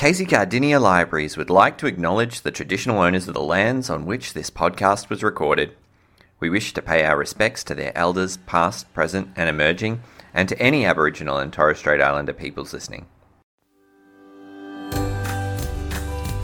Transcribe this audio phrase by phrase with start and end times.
[0.00, 4.32] Casey Cardinia Libraries would like to acknowledge the traditional owners of the lands on which
[4.32, 5.76] this podcast was recorded.
[6.40, 10.00] We wish to pay our respects to their elders, past, present, and emerging,
[10.32, 13.08] and to any Aboriginal and Torres Strait Islander peoples listening.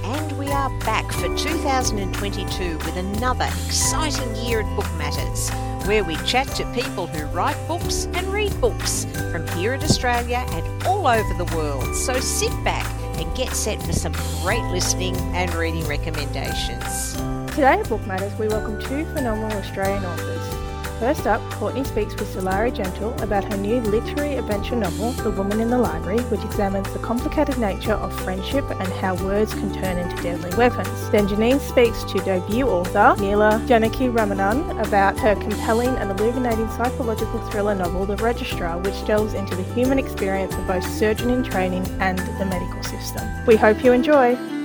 [0.05, 5.49] And we are back for 2022 with another exciting year at Book Matters,
[5.89, 10.45] where we chat to people who write books and read books from here in Australia
[10.51, 11.97] and all over the world.
[11.97, 12.87] So sit back
[13.19, 14.13] and get set for some
[14.43, 17.13] great listening and reading recommendations.
[17.55, 20.56] Today at Book Matters, we welcome two phenomenal Australian authors.
[20.99, 25.61] First up, Courtney speaks with Sulari Gentill about her new literary adventure novel, The Woman
[25.61, 29.99] in the Library, which examines the complicated nature of friendship and how words can turn
[29.99, 31.11] into deadly weapons.
[31.11, 37.75] Then Janine speaks to debut author Neela Janakiramanan about her compelling and illuminating psychological thriller
[37.75, 42.19] novel, The Registrar, which delves into the human experience of both surgeon in training and
[42.19, 43.29] the medical system.
[43.47, 44.56] We hope you enjoy.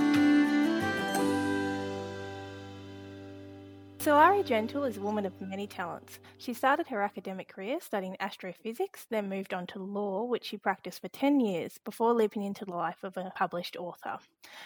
[4.02, 6.17] Sulari Gentill is a woman of many talents.
[6.39, 11.02] She started her academic career studying astrophysics, then moved on to law, which she practiced
[11.02, 14.17] for 10 years before leaping into the life of a published author.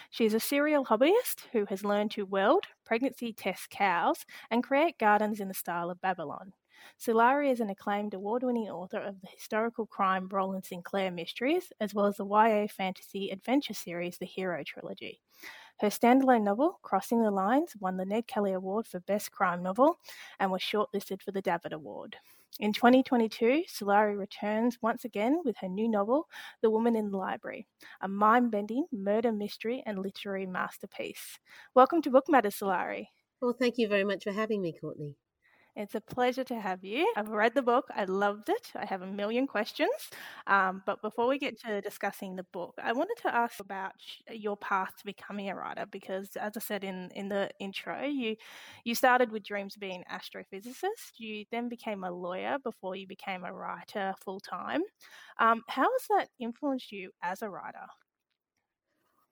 [0.08, 4.96] She is a serial hobbyist who has learned to weld, pregnancy test cows, and create
[4.98, 6.54] gardens in the style of Babylon.
[6.98, 11.92] Sulari is an acclaimed award winning author of the historical crime Rowland Sinclair mysteries, as
[11.92, 15.20] well as the YA fantasy adventure series The Hero Trilogy.
[15.78, 19.98] Her standalone novel, Crossing the Lines, won the Ned Kelly Award for Best Crime Novel
[20.40, 22.16] and was shortlisted for the Davitt Award.
[22.58, 26.28] In 2022, Sulari returns once again with her new novel,
[26.62, 27.66] The Woman in the Library,
[28.00, 31.38] a mind bending murder mystery and literary masterpiece.
[31.74, 33.08] Welcome to Book Matters, Sulari.
[33.42, 35.18] Well, thank you very much for having me, Courtney.
[35.76, 37.12] It's a pleasure to have you.
[37.16, 37.84] I've read the book.
[37.94, 38.72] I loved it.
[38.74, 40.08] I have a million questions.
[40.46, 43.92] Um, but before we get to discussing the book, I wanted to ask about
[44.30, 48.36] your path to becoming a writer because, as I said in, in the intro, you
[48.84, 51.18] you started with dreams of being an astrophysicist.
[51.18, 54.82] You then became a lawyer before you became a writer full time.
[55.38, 57.86] Um, how has that influenced you as a writer?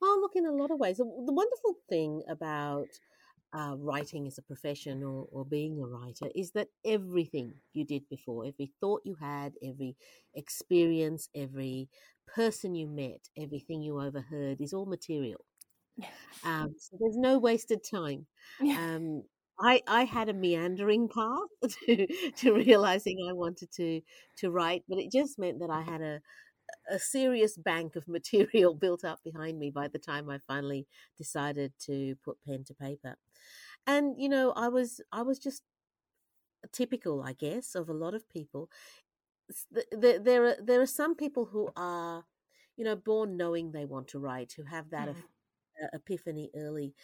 [0.03, 0.99] Oh, look, in a lot of ways.
[0.99, 2.89] The wonderful thing about
[3.55, 8.03] uh, writing as a profession or, or being a writer is that everything you did
[8.11, 9.97] before, every thought you had, every
[10.35, 11.89] experience, every
[12.27, 15.45] person you met, everything you overheard is all material.
[16.45, 18.27] Um, so there's no wasted time.
[18.61, 19.23] Um,
[19.61, 21.49] I, I had a meandering path
[21.87, 22.07] to,
[22.39, 24.01] to realizing I wanted to
[24.39, 26.21] to write, but it just meant that I had a
[26.91, 30.87] a serious bank of material built up behind me by the time I finally
[31.17, 33.17] decided to put pen to paper.
[33.87, 35.63] And you know, I was I was just
[36.73, 38.71] typical, I guess, of a lot of people.
[39.93, 42.25] There, there are there are some people who are,
[42.77, 45.15] you know, born knowing they want to write, who have that mm.
[45.93, 46.95] epiphany early.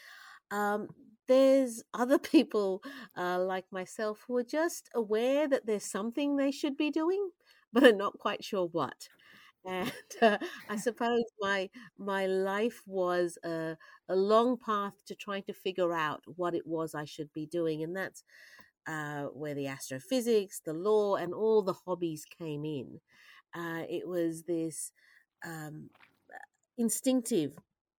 [0.51, 0.89] Um,
[1.29, 2.83] there's other people
[3.17, 7.31] uh, like myself who are just aware that there's something they should be doing,
[7.73, 9.09] but are not quite sure what
[9.65, 10.39] and uh,
[10.69, 13.77] I suppose my my life was a,
[14.09, 17.83] a long path to trying to figure out what it was I should be doing,
[17.83, 18.25] and that's
[18.87, 23.01] uh, where the astrophysics, the law, and all the hobbies came in.
[23.55, 24.93] Uh, it was this
[25.47, 25.91] um,
[26.79, 27.53] instinctive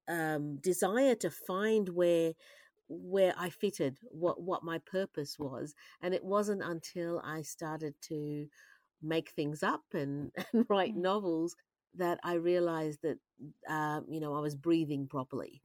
[0.07, 2.33] um, desire to find where
[2.89, 8.47] where I fitted, what what my purpose was, and it wasn't until I started to
[9.01, 11.55] make things up and, and write novels
[11.95, 13.19] that I realized that
[13.69, 15.61] uh, you know I was breathing properly.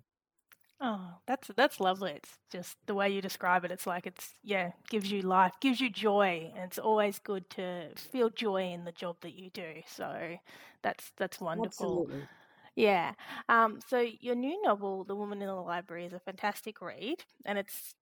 [0.79, 2.13] Oh, that's that's lovely.
[2.13, 3.71] It's just the way you describe it.
[3.73, 7.93] It's like it's yeah, gives you life, gives you joy, and it's always good to
[7.97, 9.83] feel joy in the job that you do.
[9.87, 10.37] So
[10.83, 12.07] that's that's wonderful.
[12.07, 12.29] Absolutely.
[12.77, 13.15] Yeah.
[13.49, 17.59] Um, so your new novel, The Woman in the Library, is a fantastic read, and
[17.59, 17.95] it's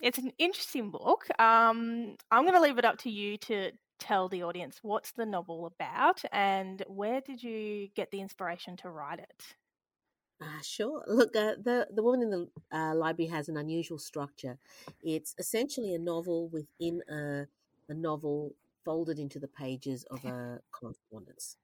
[0.00, 1.26] it's an interesting book.
[1.40, 5.26] Um, I'm going to leave it up to you to tell the audience what's the
[5.26, 9.56] novel about and where did you get the inspiration to write it?
[10.40, 11.02] Uh, sure.
[11.06, 14.58] Look, uh, the the woman in the uh, library has an unusual structure.
[15.02, 17.46] It's essentially a novel within a,
[17.88, 18.54] a novel
[18.84, 21.56] folded into the pages of a correspondence.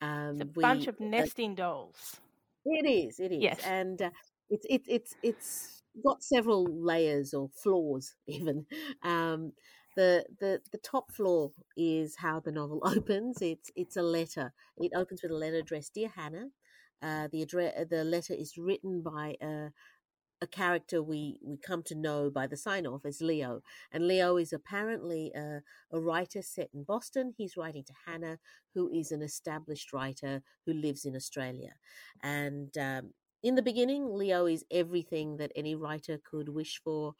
[0.00, 2.16] Um, it's a we, bunch of uh, nesting dolls.
[2.64, 3.20] It is.
[3.20, 3.42] It is.
[3.42, 3.60] Yes.
[3.66, 4.10] And uh,
[4.50, 8.66] it's it, it's it's got several layers or floors even.
[9.02, 9.52] Um,
[9.96, 13.40] the the the top floor is how the novel opens.
[13.42, 14.52] It's it's a letter.
[14.76, 16.48] It opens with a letter addressed, "Dear Hannah."
[17.02, 19.68] Uh, the address, the letter is written by a,
[20.40, 23.60] a character we, we come to know by the sign off as Leo.
[23.92, 25.60] And Leo is apparently a,
[25.92, 27.34] a writer set in Boston.
[27.36, 28.38] He's writing to Hannah,
[28.74, 31.74] who is an established writer who lives in Australia.
[32.22, 33.12] And um,
[33.42, 37.14] in the beginning, Leo is everything that any writer could wish for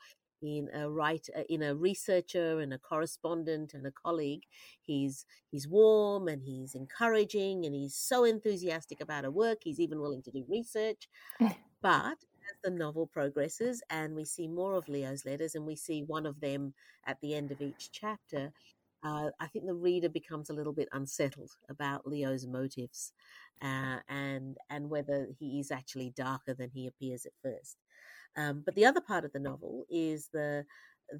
[0.44, 4.44] in a writer, uh, in a researcher and a correspondent and a colleague.
[4.82, 9.58] He's he's warm and he's encouraging and he's so enthusiastic about her work.
[9.62, 11.08] He's even willing to do research.
[11.82, 12.18] but
[12.50, 16.26] as the novel progresses and we see more of Leo's letters and we see one
[16.26, 16.74] of them
[17.06, 18.52] at the end of each chapter,
[19.02, 23.12] uh, I think the reader becomes a little bit unsettled about Leo's motives
[23.62, 27.76] uh, and and whether he is actually darker than he appears at first.
[28.36, 30.64] Um, but the other part of the novel is the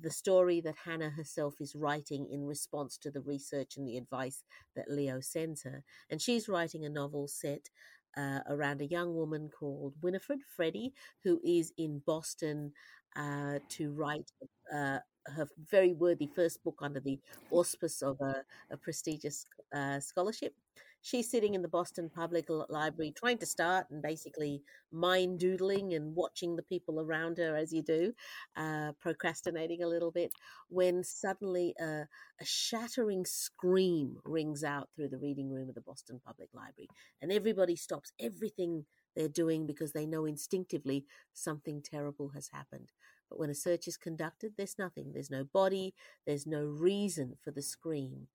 [0.03, 4.43] the story that Hannah herself is writing in response to the research and the advice
[4.75, 7.69] that Leo sends her, and she's writing a novel set
[8.17, 12.73] uh, around a young woman called Winifred Freddie, who is in Boston
[13.17, 14.31] uh, to write
[14.73, 17.19] uh, her very worthy first book under the
[17.51, 20.55] auspice of a, a prestigious uh, scholarship
[21.05, 26.17] she's sitting in the Boston Public Library trying to start and basically mind doodling and
[26.17, 28.15] watching the people around her as you do,
[28.57, 30.33] uh, procrastinating a little bit,
[30.71, 32.07] when suddenly a,
[32.41, 36.89] a shattering scream rings out through the reading room of the Boston Public Library.
[37.21, 41.05] And everybody stops everything they're doing because they know instinctively
[41.35, 42.93] something terrible has happened.
[43.29, 45.13] But when a search is conducted, there's nothing.
[45.13, 45.95] There's no body.
[46.27, 48.29] There's no reason for the scream.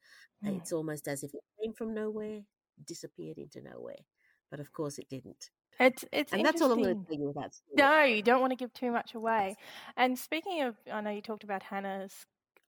[0.46, 0.58] Mm.
[0.58, 2.42] It's almost as if it came from nowhere
[2.86, 4.04] disappeared into nowhere.
[4.52, 5.50] But of course, it didn't.
[5.80, 7.52] It's it's and that's all I'm going to tell you about.
[7.74, 9.56] No, you don't want to give too much away.
[9.96, 12.26] And speaking of, I know you talked about Hannah's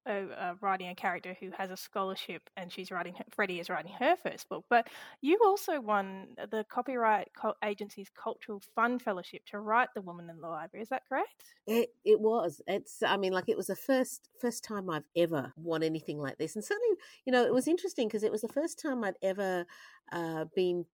[0.09, 3.15] uh, writing a character who has a scholarship, and she's writing.
[3.29, 4.87] Freddie is writing her first book, but
[5.21, 7.29] you also won the Copyright
[7.63, 10.83] Agency's Cultural Fund Fellowship to write The Woman in the Library.
[10.83, 11.43] Is that correct?
[11.67, 12.61] It it was.
[12.67, 13.03] It's.
[13.03, 16.55] I mean, like it was the first first time I've ever won anything like this,
[16.55, 19.65] and certainly, you know, it was interesting because it was the first time I'd ever
[20.11, 20.85] uh, been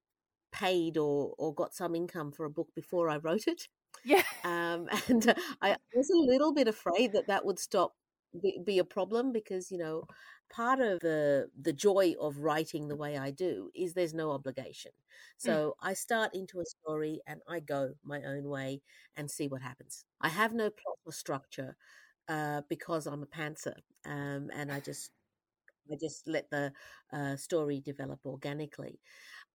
[0.52, 3.68] paid or or got some income for a book before I wrote it.
[4.04, 4.24] Yeah.
[4.44, 7.94] Um, and uh, I was a little bit afraid that that would stop
[8.42, 10.04] be, a problem because you know
[10.50, 14.92] part of the the joy of writing the way I do is there's no obligation.
[14.92, 15.06] Mm.
[15.38, 15.88] So mm.
[15.88, 18.82] I start into a story and I go my own way
[19.16, 20.06] and see what happens.
[20.22, 21.76] I have no plot or structure
[22.28, 23.76] uh, because I'm a pantser,
[24.06, 25.12] um, and I just
[25.92, 26.74] I just let the
[27.14, 29.00] uh, story develop organically.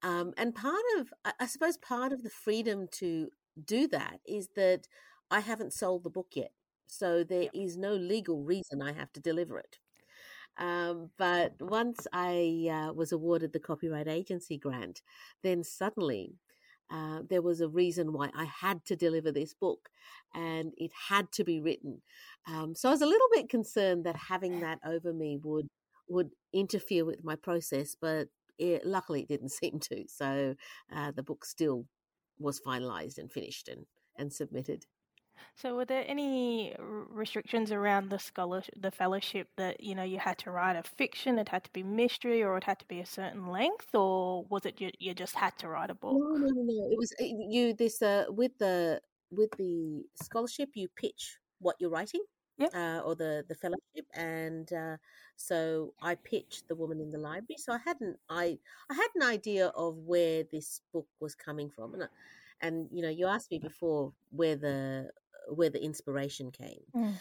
[0.03, 3.29] Um, and part of I suppose part of the freedom to
[3.65, 4.89] do that is that
[5.31, 6.53] I haven't sold the book yet.
[6.93, 9.79] So there is no legal reason I have to deliver it.
[10.59, 15.01] Um, but once I uh, was awarded the Copyright Agency grant,
[15.43, 16.35] then suddenly
[16.91, 19.89] uh, there was a reason why I had to deliver this book
[20.35, 22.03] and it had to be written.
[22.47, 25.69] Um, so I was a little bit concerned that having that over me would
[26.09, 28.29] would interfere with my process, but
[28.59, 30.05] it, luckily it didn't seem to.
[30.09, 30.55] So
[30.95, 31.87] uh, the book still
[32.39, 33.87] was finalized and finished and,
[34.19, 34.85] and submitted.
[35.57, 40.39] So, were there any restrictions around the scholar, the fellowship that you know you had
[40.39, 41.39] to write a fiction?
[41.39, 44.67] It had to be mystery, or it had to be a certain length, or was
[44.67, 46.23] it you, you just had to write a book?
[46.39, 46.89] No, no, no.
[46.91, 47.75] It was you.
[47.75, 49.01] This uh, with the
[49.31, 52.23] with the scholarship, you pitch what you're writing,
[52.59, 54.97] yeah, uh, or the the fellowship, and uh,
[55.37, 57.57] so I pitched the woman in the library.
[57.59, 58.59] So I hadn't I
[58.91, 62.09] I had an idea of where this book was coming from, and.
[62.61, 65.11] and you know, you asked me before where the
[65.49, 66.83] where the inspiration came.
[66.95, 67.15] Mm.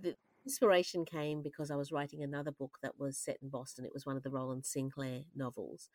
[0.00, 3.84] The inspiration came because I was writing another book that was set in Boston.
[3.84, 5.90] It was one of the Rowland Sinclair novels.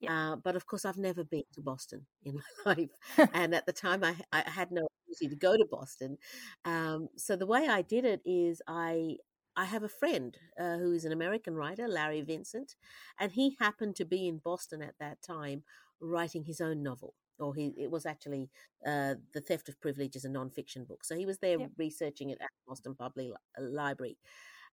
[0.00, 0.32] Yeah.
[0.32, 3.30] Uh, but of course, I've never been to Boston in my life.
[3.32, 6.18] and at the time, I, I had no ability to go to Boston.
[6.64, 9.16] Um, so the way I did it is I
[9.56, 12.74] I have a friend uh, who is an American writer, Larry Vincent,
[13.20, 15.62] and he happened to be in Boston at that time
[16.00, 18.48] writing his own novel or he it was actually
[18.86, 21.70] uh, the theft of privilege is a non-fiction book so he was there yep.
[21.76, 24.16] researching it at boston public library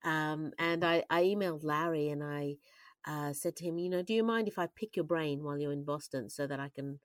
[0.03, 2.56] um, and I, I, emailed larry and i
[3.06, 5.60] uh, said to him you know do you mind if i pick your brain while
[5.60, 7.00] you're in boston so that i can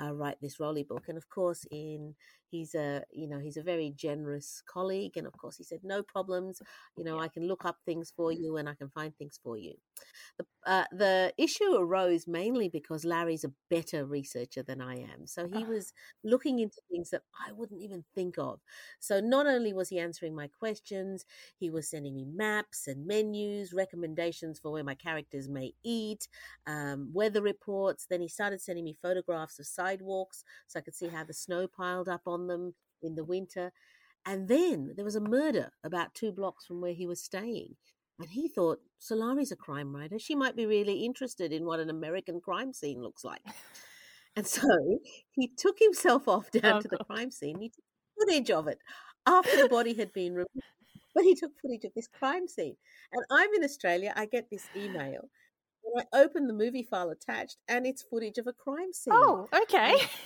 [0.00, 1.04] uh, write this Rowley book.
[1.08, 2.14] And of course in
[2.50, 5.16] he's a you know he's a very generous colleague.
[5.16, 6.60] And of course he said no problems.
[6.96, 9.56] You know i can look up things for you and i can find things for
[9.56, 9.74] you.
[10.38, 15.26] The, uh, the issue arose mainly because larry's a better researcher than i am.
[15.26, 15.92] So he was
[16.24, 18.60] looking into things that i wouldn't even think of.
[19.00, 21.24] So not only was he answering my questions
[21.58, 26.28] he was sending me maps and menus recommendations for where my characters may eat
[26.66, 28.06] um, weather reports.
[28.08, 31.66] Then he started sending me photographs of sidewalks so I could see how the snow
[31.66, 33.72] piled up on them in the winter.
[34.24, 37.76] And then there was a murder about two blocks from where he was staying.
[38.18, 40.18] And he thought, Sulari's a crime writer.
[40.18, 43.42] She might be really interested in what an American crime scene looks like.
[44.36, 44.62] And so
[45.32, 47.06] he took himself off oh, down Oh, to the God.
[47.06, 47.58] crime scene.
[47.60, 47.84] He took
[48.18, 48.78] footage of it
[49.26, 50.48] after the body had been removed.
[51.14, 52.76] But he took footage of this crime scene.
[53.12, 54.12] And I'm in Australia.
[54.16, 55.28] I get this email.
[55.98, 59.12] I open the movie file attached, and it's footage of a crime scene.
[59.14, 59.94] Oh, okay.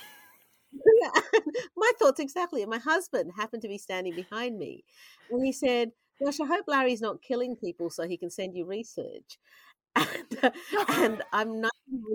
[1.77, 2.61] My thoughts exactly.
[2.61, 4.83] And my husband happened to be standing behind me,
[5.29, 5.91] and he said,
[6.23, 9.39] "Gosh, I hope Larry's not killing people so he can send you research."
[9.95, 10.51] And, uh,
[10.89, 11.71] and I'm not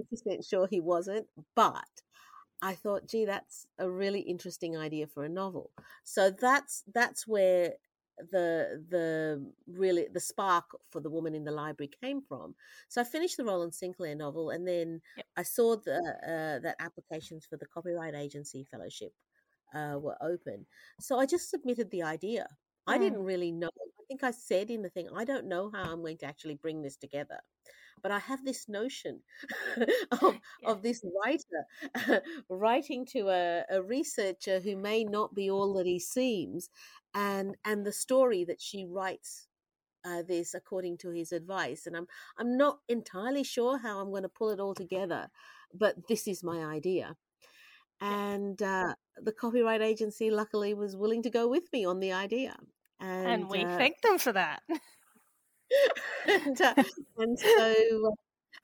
[0.09, 1.85] percent sure he wasn't, but
[2.63, 5.73] I thought, gee, that's a really interesting idea for a novel.
[6.05, 7.75] So that's that's where
[8.31, 12.55] the the really the spark for the woman in the library came from.
[12.89, 15.27] So I finished the Rowland Sinclair novel, and then Yep.
[15.37, 19.13] I saw the uh, that applications for the Copyright Agency Fellowship
[19.75, 20.67] uh, were open.
[21.01, 22.47] So I just submitted the idea.
[22.87, 22.99] I Mm.
[22.99, 23.69] didn't really know.
[23.69, 26.57] I think I said in the thing, I don't know how I'm going to actually
[26.57, 27.41] bring this together,
[28.03, 29.21] but I have this notion
[30.23, 30.73] of, Yeah.
[30.73, 35.99] of this writer writing to a, a researcher who may not be all that he
[35.99, 36.71] seems,
[37.15, 39.47] and and the story that she writes
[40.05, 41.87] uh, this according to his advice.
[41.87, 42.07] And I'm
[42.39, 45.29] I'm not entirely sure how I'm going to pull it all together,
[45.75, 47.17] but this is my idea.
[48.01, 52.57] And uh, the copyright agency, luckily, was willing to go with me on the idea.
[52.99, 54.63] And, and we uh, thank them for that.
[56.27, 56.75] and, uh,
[57.19, 58.15] and so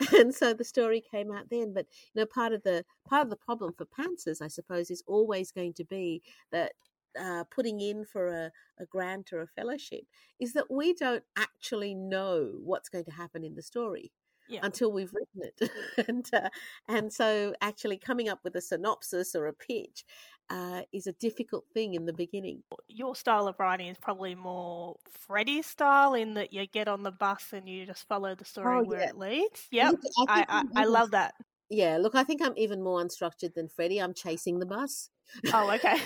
[0.12, 3.30] and so the story came out then but you know part of the part of
[3.30, 6.72] the problem for pantsers i suppose is always going to be that
[7.20, 8.50] uh, putting in for a,
[8.80, 10.02] a grant or a fellowship
[10.40, 14.12] is that we don't actually know what's going to happen in the story
[14.48, 14.60] Yeah.
[14.62, 15.70] until we've written it
[16.08, 16.48] and uh,
[16.88, 20.04] and so actually coming up with a synopsis or a pitch
[20.50, 24.96] uh, is a difficult thing in the beginning Your style of writing is probably more
[25.10, 28.78] Freddie's style in that you get on the bus and you just follow the story
[28.78, 29.08] Oh, where yeah.
[29.08, 29.66] it leads.
[29.70, 29.94] Yep.
[30.28, 31.34] I, I, I'm I love that.
[31.70, 35.10] Yeah look i think i'm even more unstructured than freddie i'm chasing the bus
[35.52, 35.98] Oh, okay.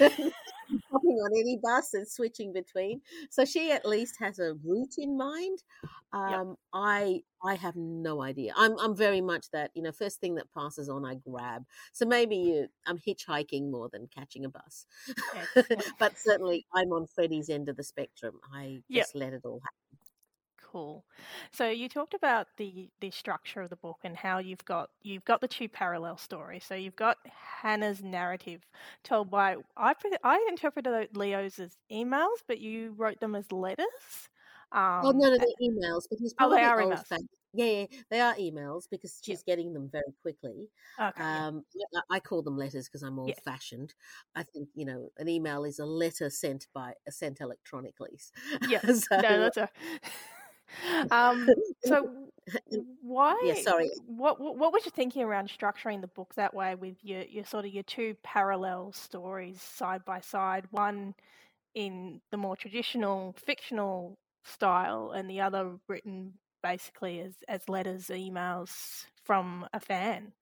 [0.90, 3.00] hopping on any bus and switching between.
[3.30, 5.58] So she at least has a route in mind.
[6.12, 8.52] Um, I I have no idea.
[8.56, 11.64] I'm I'm very much that you know first thing that passes on I grab.
[11.92, 14.86] So maybe you I'm hitchhiking more than catching a bus.
[15.98, 18.40] But certainly I'm on Freddie's end of the spectrum.
[18.52, 19.00] I Yep.
[19.00, 19.81] just let it all happen.
[20.72, 21.04] Cool.
[21.52, 25.24] So you talked about the the structure of the book and how you've got you've
[25.26, 26.64] got the two parallel stories.
[26.64, 28.62] So you've got Hannah's narrative
[29.04, 34.30] told by I I interpreted Leo's as emails, but you wrote them as letters.
[34.72, 37.06] Um, oh no, no, they're emails, but he's Oh, they are old emails.
[37.08, 37.28] fashioned.
[37.54, 40.68] Yeah, they are emails because she's getting them very quickly.
[40.98, 41.12] okay.
[41.18, 43.36] Um, yeah, I call them letters because I'm Yes.
[43.36, 43.92] old fashioned.
[44.34, 48.18] I think you know an email is a letter sent by sent electronically.
[48.60, 48.80] Yeah.
[48.94, 49.68] so, no, that's a.
[51.10, 51.48] um.
[51.84, 52.10] So
[53.02, 53.40] why?
[53.44, 53.90] yeah, sorry.
[54.06, 57.44] What, what what was you thinking around structuring the book that way with your your
[57.44, 61.14] sort of your two parallel stories side by side, one
[61.74, 69.04] in the more traditional fictional style and the other written basically as as letters, emails
[69.24, 70.32] from a fan.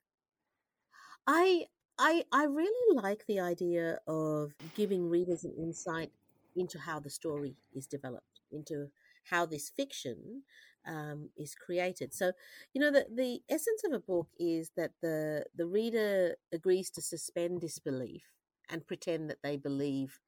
[1.26, 1.66] I
[1.99, 6.10] I I really like the idea of giving readers an insight
[6.56, 8.90] into how the story is developed, into
[9.30, 10.42] how this fiction
[10.87, 12.14] um, is created.
[12.14, 12.32] So,
[12.72, 17.02] you know, the the essence of a book is that the the reader agrees to
[17.02, 18.25] suspend disbelief
[18.68, 20.20] and pretend that they believe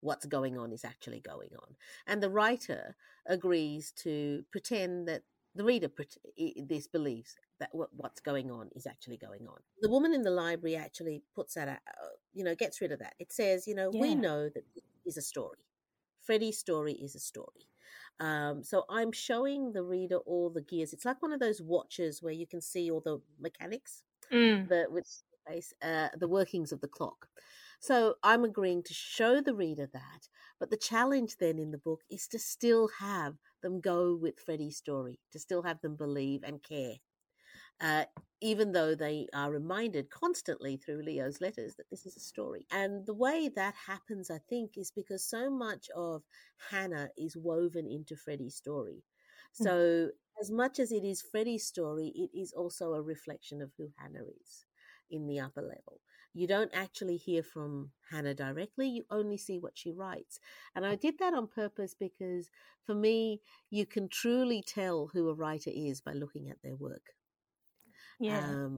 [0.00, 2.96] what's going on is actually going on, and the writer
[3.26, 5.22] agrees to pretend that
[5.54, 9.58] the reader pret- i- disbelieves that what, what's going on is actually going on.
[9.80, 12.98] The woman in the library actually puts that out, uh, you know, gets rid of
[13.00, 13.14] that.
[13.18, 14.64] It says, you know, we know that
[15.06, 15.58] is a story.
[16.20, 17.68] Freddie's story is a story.
[18.20, 20.92] Um, so I'm showing the reader all the gears.
[20.92, 24.68] It's like one of those watches where you can see all the mechanics, Mm.
[24.68, 24.86] the
[25.82, 27.28] uh, the workings of the clock.
[27.80, 30.28] So I'm agreeing to show the reader that,
[30.60, 34.76] but the challenge then in the book is to still have them go with Freddie's
[34.76, 36.96] story, to still have them believe and care,
[37.82, 38.04] uh,
[38.40, 42.66] even though they are reminded constantly through Leo's letters that this is a story.
[42.70, 46.22] And the way that happens, I think, is because so much of
[46.70, 49.02] Hannah is woven into Freddie's story.
[49.60, 49.64] Mm.
[49.64, 50.10] So,
[50.40, 54.24] as much as it is Freddie's story, it is also a reflection of who Hannah
[54.40, 54.64] is
[55.10, 56.00] in the upper level.
[56.34, 60.40] You don't actually hear from Hannah directly, you only see what she writes.
[60.74, 62.48] And I did that on purpose because
[62.86, 67.10] for me, you can truly tell who a writer is by looking at their work
[68.22, 68.38] Yeah.
[68.38, 68.76] um,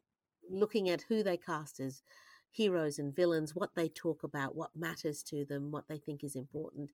[0.50, 2.02] looking at who they cast as
[2.50, 6.36] heroes and villains, what they talk about, what matters to them, what they think is
[6.36, 6.92] important.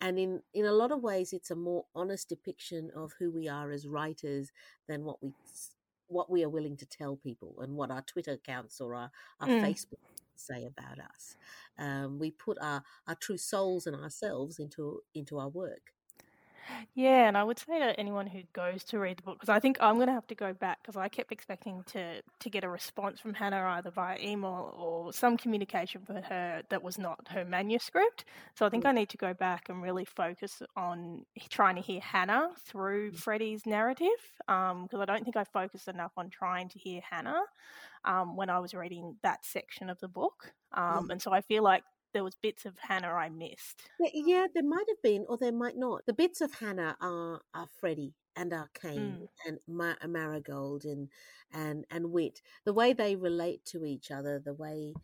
[0.00, 3.48] And in, in a lot of ways, it's a more honest depiction of who we
[3.48, 4.52] are as writers
[4.86, 5.32] than what we
[6.10, 9.48] what we are willing to tell people and what our Twitter accounts or our, our
[9.48, 9.60] mm.
[9.60, 9.98] Facebook
[10.36, 11.36] say about us.
[11.78, 15.92] Um, we put our, our true souls and ourselves into into our work.
[16.94, 19.60] Yeah, and I would say to anyone who goes to read the book, because I
[19.60, 22.64] think I'm going to have to go back because I kept expecting to to get
[22.64, 27.28] a response from Hannah either via email or some communication from her that was not
[27.28, 28.24] her manuscript.
[28.54, 28.88] So I think mm.
[28.88, 33.16] I need to go back and really focus on trying to hear Hannah through mm.
[33.16, 34.08] Freddie's narrative,
[34.38, 37.42] because um, I don't think I focused enough on trying to hear Hannah
[38.04, 40.52] um, when I was reading that section of the book.
[40.72, 41.10] Um, mm.
[41.10, 43.82] And so I feel like there was bits of Hannah I missed.
[44.12, 46.06] Yeah, there might have been, or there might not.
[46.06, 49.28] The bits of Hannah are are Freddie and Arcane mm.
[49.46, 51.08] and Mar- Marigold and
[51.52, 52.40] and and Whit.
[52.64, 54.94] The way they relate to each other, the way.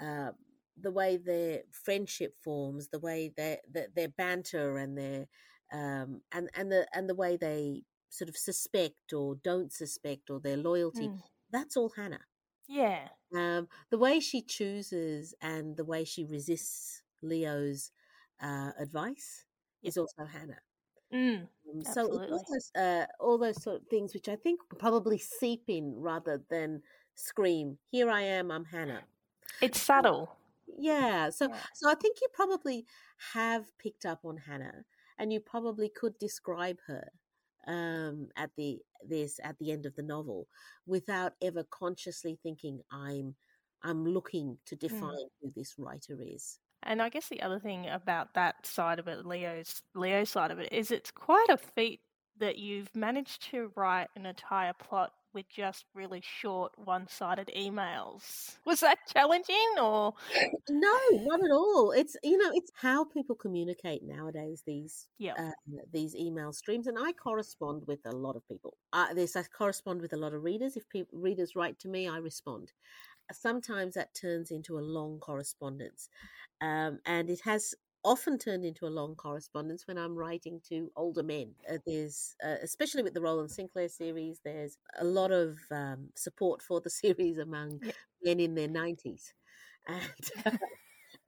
[0.00, 0.30] Uh,
[0.76, 5.26] the way their friendship forms, the way their their, their banter and their
[5.72, 10.40] um, and and the and the way they sort of suspect or don't suspect or
[10.40, 11.08] their loyalty.
[11.08, 11.20] Mm.
[11.50, 12.20] That's all Hannah.
[12.68, 13.08] Yeah.
[13.34, 17.90] Um, the way she chooses and the way she resists Leo's
[18.40, 19.44] uh, advice
[19.82, 20.60] is also Hannah.
[21.12, 25.18] Mm, um, so all those, uh, all those sort of things, which I think probably
[25.18, 26.82] seep in rather than
[27.14, 29.04] scream, "Here I am, I'm Hannah."
[29.60, 30.36] It's subtle.
[30.76, 31.30] Yeah.
[31.30, 31.58] So, yeah.
[31.74, 32.86] so I think you probably
[33.32, 34.84] have picked up on Hannah,
[35.18, 37.12] and you probably could describe her
[37.66, 40.46] um, at the this at the end of the novel
[40.86, 43.34] without ever consciously thinking I'm
[43.82, 44.86] I'm looking to hmm.
[44.86, 45.28] define mm.
[45.42, 46.58] who this writer is.
[46.82, 50.58] And I guess the other thing about that side of it, Leo's Leo side of
[50.58, 52.00] it, is it's quite a feat
[52.38, 58.56] that you've managed to write an entire plot with just really short one-sided emails.
[58.64, 60.14] Was that challenging or
[60.70, 61.90] No, not at all.
[61.90, 65.34] It's you know, it's how people communicate nowadays these yeah.
[65.36, 68.76] Uh, these email streams and I correspond with a lot of people.
[68.92, 70.76] Uh, this I correspond with a lot of readers.
[70.76, 72.72] If people, readers write to me, I respond.
[73.32, 76.08] Sometimes that turns into a long correspondence.
[76.60, 81.22] Um, and it has often turned into a long correspondence when I'm writing to older
[81.22, 81.54] men.
[81.70, 86.62] Uh, there's, uh, especially with the Rowland Sinclair series, there's a lot of um, support
[86.62, 87.92] for the series among yeah.
[88.22, 89.32] men in their 90s.
[89.86, 90.58] And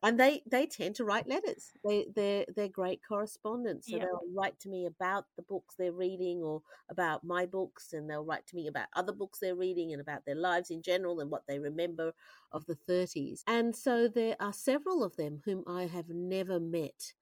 [0.02, 1.72] and they they tend to write letters.
[1.85, 3.88] They they're they're great correspondents.
[3.88, 4.04] So yeah.
[4.04, 8.24] they'll write to me about the books they're reading or about my books, and they'll
[8.24, 11.30] write to me about other books they're reading and about their lives in general and
[11.30, 12.12] what they remember
[12.52, 13.42] of the 30s.
[13.46, 17.14] And so there are several of them whom I have never met,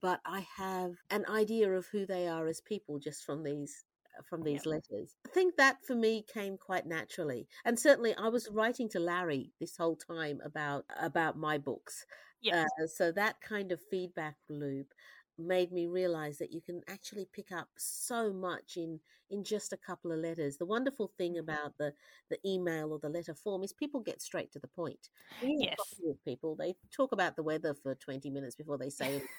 [0.00, 3.84] but I have an idea of who they are as people just from these
[4.28, 5.16] from these letters.
[5.26, 7.48] I think that for me came quite naturally.
[7.64, 12.06] And certainly I was writing to Larry this whole time about about my books.
[12.40, 12.64] Yeah.
[12.82, 14.92] Uh, so that kind of feedback loop
[15.38, 19.78] made me realize that you can actually pick up so much in in just a
[19.78, 21.40] couple of letters the wonderful thing mm-hmm.
[21.40, 21.92] about the
[22.28, 25.08] the email or the letter form is people get straight to the point
[25.42, 25.76] yes
[26.24, 29.22] people they talk about the weather for 20 minutes before they say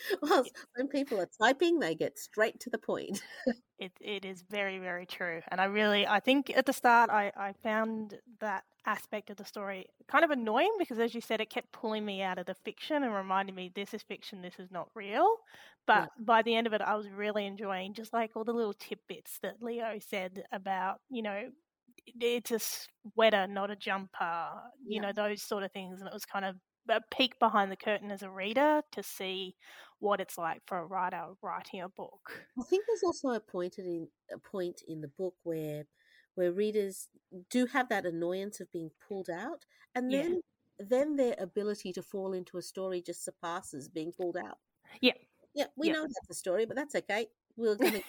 [0.22, 0.44] Well,
[0.76, 3.22] when people are typing, they get straight to the point.
[3.78, 7.32] it it is very very true, and I really I think at the start I
[7.36, 11.50] I found that aspect of the story kind of annoying because as you said it
[11.50, 14.70] kept pulling me out of the fiction and reminding me this is fiction this is
[14.70, 15.28] not real
[15.86, 16.24] but yeah.
[16.24, 19.38] by the end of it i was really enjoying just like all the little tidbits
[19.42, 21.42] that leo said about you know
[22.18, 22.58] it's a
[23.12, 24.48] sweater not a jumper
[24.86, 25.02] you yeah.
[25.02, 26.56] know those sort of things and it was kind of
[26.88, 29.56] a peek behind the curtain as a reader to see
[30.00, 32.46] what it's like for a writer writing a book.
[32.58, 35.84] I think there's also a point in a point in the book where
[36.34, 37.08] where readers
[37.50, 40.40] do have that annoyance of being pulled out, and then
[40.78, 40.86] yeah.
[40.88, 44.58] then their ability to fall into a story just surpasses being pulled out.
[45.00, 45.14] Yeah,
[45.54, 45.94] yeah, we yeah.
[45.94, 47.26] know that's a story, but that's okay.
[47.56, 48.02] We're going to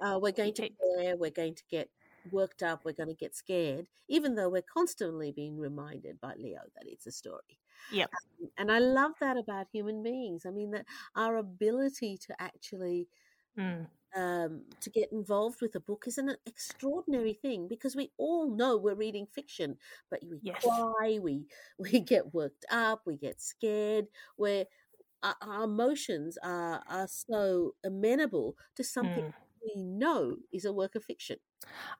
[0.00, 1.16] uh, we're going to care.
[1.16, 1.90] We're going to get
[2.30, 2.84] worked up.
[2.84, 7.06] We're going to get scared, even though we're constantly being reminded by Leo that it's
[7.06, 7.58] a story.
[7.92, 8.10] Yep.
[8.12, 10.44] Um, and I love that about human beings.
[10.46, 13.08] I mean, that our ability to actually
[13.58, 13.86] mm.
[14.16, 18.76] um, to get involved with a book is an extraordinary thing because we all know
[18.76, 19.76] we're reading fiction,
[20.10, 20.62] but we yes.
[20.62, 21.46] cry, we
[21.78, 24.66] we get worked up, we get scared, where
[25.22, 29.34] our, our emotions are are so amenable to something mm.
[29.62, 31.38] we know is a work of fiction.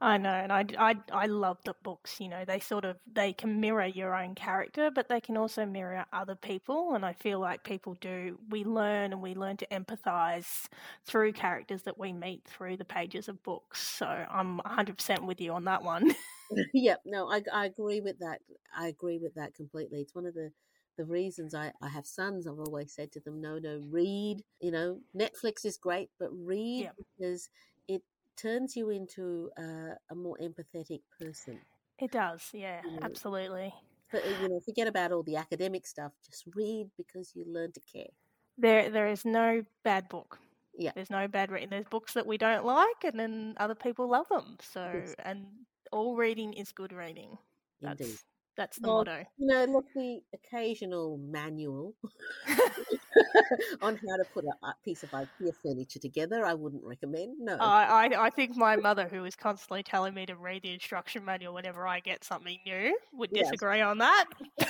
[0.00, 3.32] I know, and I, I, I love that books, you know, they sort of, they
[3.32, 6.94] can mirror your own character, but they can also mirror other people.
[6.94, 10.66] And I feel like people do, we learn and we learn to empathize
[11.04, 13.86] through characters that we meet through the pages of books.
[13.86, 16.14] So I'm 100% with you on that one.
[16.72, 18.40] yeah, no, I, I agree with that.
[18.76, 20.00] I agree with that completely.
[20.00, 20.50] It's one of the,
[20.96, 24.42] the reasons I, I have sons, I've always said to them, no, no, read.
[24.60, 26.96] You know, Netflix is great, but read Yep.
[26.96, 27.48] because
[28.40, 31.58] turns you into a, a more empathetic person.
[31.98, 33.74] It does, yeah, You know, absolutely.
[34.12, 36.12] But, uh, you know, forget about all the academic stuff.
[36.24, 38.10] Just read because you learn to care.
[38.56, 40.38] There, there is no bad book.
[40.76, 40.92] Yeah.
[40.94, 41.70] There's no bad reading.
[41.70, 44.56] There's books that we don't like, and then other people love them.
[44.62, 45.14] So, Yes.
[45.24, 45.46] and
[45.92, 47.36] all reading is good reading.
[47.82, 48.18] That's Indeed.
[48.58, 49.24] That's the Well, motto.
[49.38, 51.94] You know, look, the occasional manual
[53.82, 57.38] on how to put a, piece of IKEA furniture together, I wouldn't recommend.
[57.38, 57.56] No.
[57.58, 61.24] I, I I think my mother, who is constantly telling me to read the instruction
[61.24, 63.50] manual whenever I get something new, would Yes.
[63.50, 64.26] disagree on that.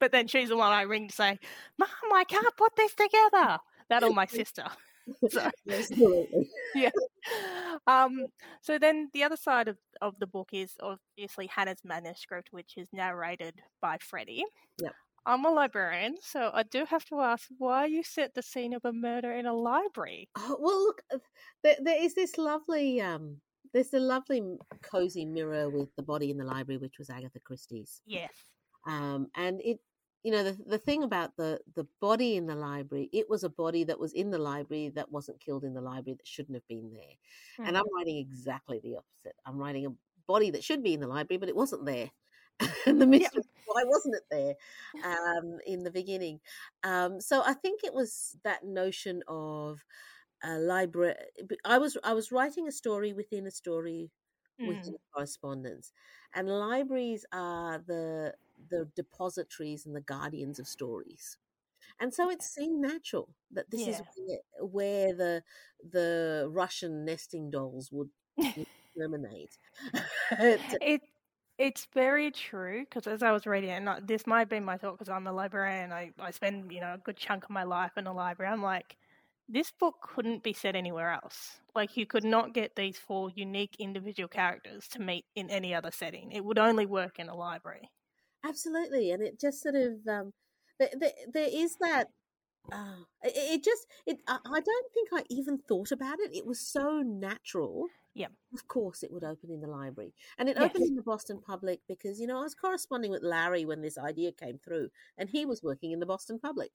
[0.00, 1.38] but then she's the one I ring to say,
[1.78, 4.64] "Mum, I can't put this together." That or my sister.
[5.30, 6.48] So Absolutely.
[6.74, 6.90] yeah.
[7.86, 8.26] Um.
[8.60, 12.88] So then the other side of of the book is obviously Hannah's manuscript, which is
[12.92, 14.44] narrated by Freddie.
[14.80, 14.94] Yep.
[15.24, 18.84] I'm a librarian, so I do have to ask why you set the scene of
[18.84, 20.28] a murder in a library.
[20.36, 21.18] Oh, well, look, uh,
[21.62, 23.36] there, there is this lovely, um,
[23.72, 24.42] there's a lovely
[24.82, 28.00] cozy mirror with the body in the library, which was Agatha Christie's.
[28.04, 28.32] Yes.
[28.84, 29.78] Um, and it,
[30.22, 33.48] you know, the the thing about the the body in the library, it was a
[33.50, 36.66] body that was in the library that wasn't killed in the library that shouldn't have
[36.68, 37.14] been there.
[37.64, 37.78] And Mm.
[37.78, 39.36] I'm writing exactly the opposite.
[39.46, 39.90] I'm writing a
[40.26, 42.10] body that should be in the library, but it wasn't there.
[42.86, 44.54] and the mystery, why wasn't it there
[45.02, 46.40] um, in the beginning?
[46.84, 49.84] Um, so I think it was that notion of
[50.42, 51.14] a library.
[51.64, 54.10] I was I was writing a story within a story
[54.58, 54.92] Mm.
[54.92, 55.92] within correspondence,
[56.34, 58.34] and libraries are the
[58.70, 61.36] the depositories and the guardians of stories.
[62.00, 65.42] And so it seemed natural that this is where, where the
[65.90, 68.10] the Russian nesting dolls would.
[70.68, 71.02] To- It
[71.58, 74.76] it's very true because as I was reading it, and I- this might be my
[74.78, 75.92] thought because I'm a librarian.
[75.92, 78.52] I I spend you know a good chunk of my life in a library.
[78.52, 78.96] I'm like,
[79.48, 81.60] this book couldn't be set anywhere else.
[81.74, 85.90] Like you could not get these four unique individual characters to meet in any other
[85.92, 86.32] setting.
[86.32, 87.90] It would only work in a library.
[88.44, 90.32] Absolutely, and it just sort of um,
[90.78, 92.08] there, there, there is that.
[92.72, 94.18] Uh, it, it just it.
[94.28, 96.34] I, I don't think I even thought about it.
[96.34, 97.86] It was so natural.
[98.14, 98.28] Yeah.
[98.54, 100.72] Of course, it would open in the library, and it Yes.
[100.72, 103.98] opened in the Boston Public because you know I was corresponding with Larry when this
[103.98, 106.72] idea came through, and he was working in the Boston Public,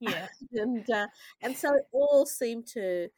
[0.00, 0.28] Yeah.
[0.52, 1.08] and uh,
[1.42, 3.08] and so it all seemed to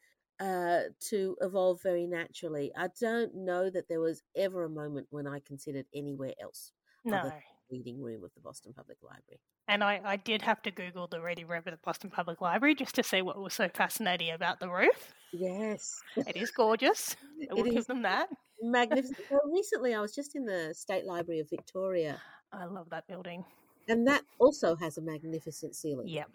[0.40, 2.72] uh, to evolve very naturally.
[2.76, 6.72] I don't know that there was ever a moment when I considered anywhere else
[7.04, 7.16] No.
[7.16, 7.32] other
[7.72, 9.40] reading room of the Boston Public Library.
[9.66, 12.74] And I, I did have to Google the reading room of the Boston Public Library
[12.74, 15.14] just to see what was so fascinating about the roof.
[15.32, 17.16] Yes, It is gorgeous.
[17.40, 18.28] I It will give them that.
[18.60, 19.18] magnificent.
[19.30, 22.20] well, recently I was just in the State Library of Victoria,
[22.52, 23.44] I love that building.
[23.88, 26.08] and that also has a magnificent ceiling.
[26.08, 26.26] Yep.
[26.26, 26.32] Um,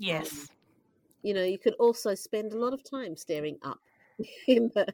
[0.00, 0.48] yes.
[1.22, 3.78] You know, you could also spend a lot of time staring up
[4.48, 4.86] in the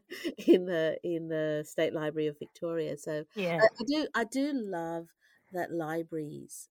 [0.47, 2.97] in the in the State Library of Victoria.
[2.99, 3.61] So yeah.
[3.63, 5.07] I, I do I do love
[5.53, 6.69] that libraries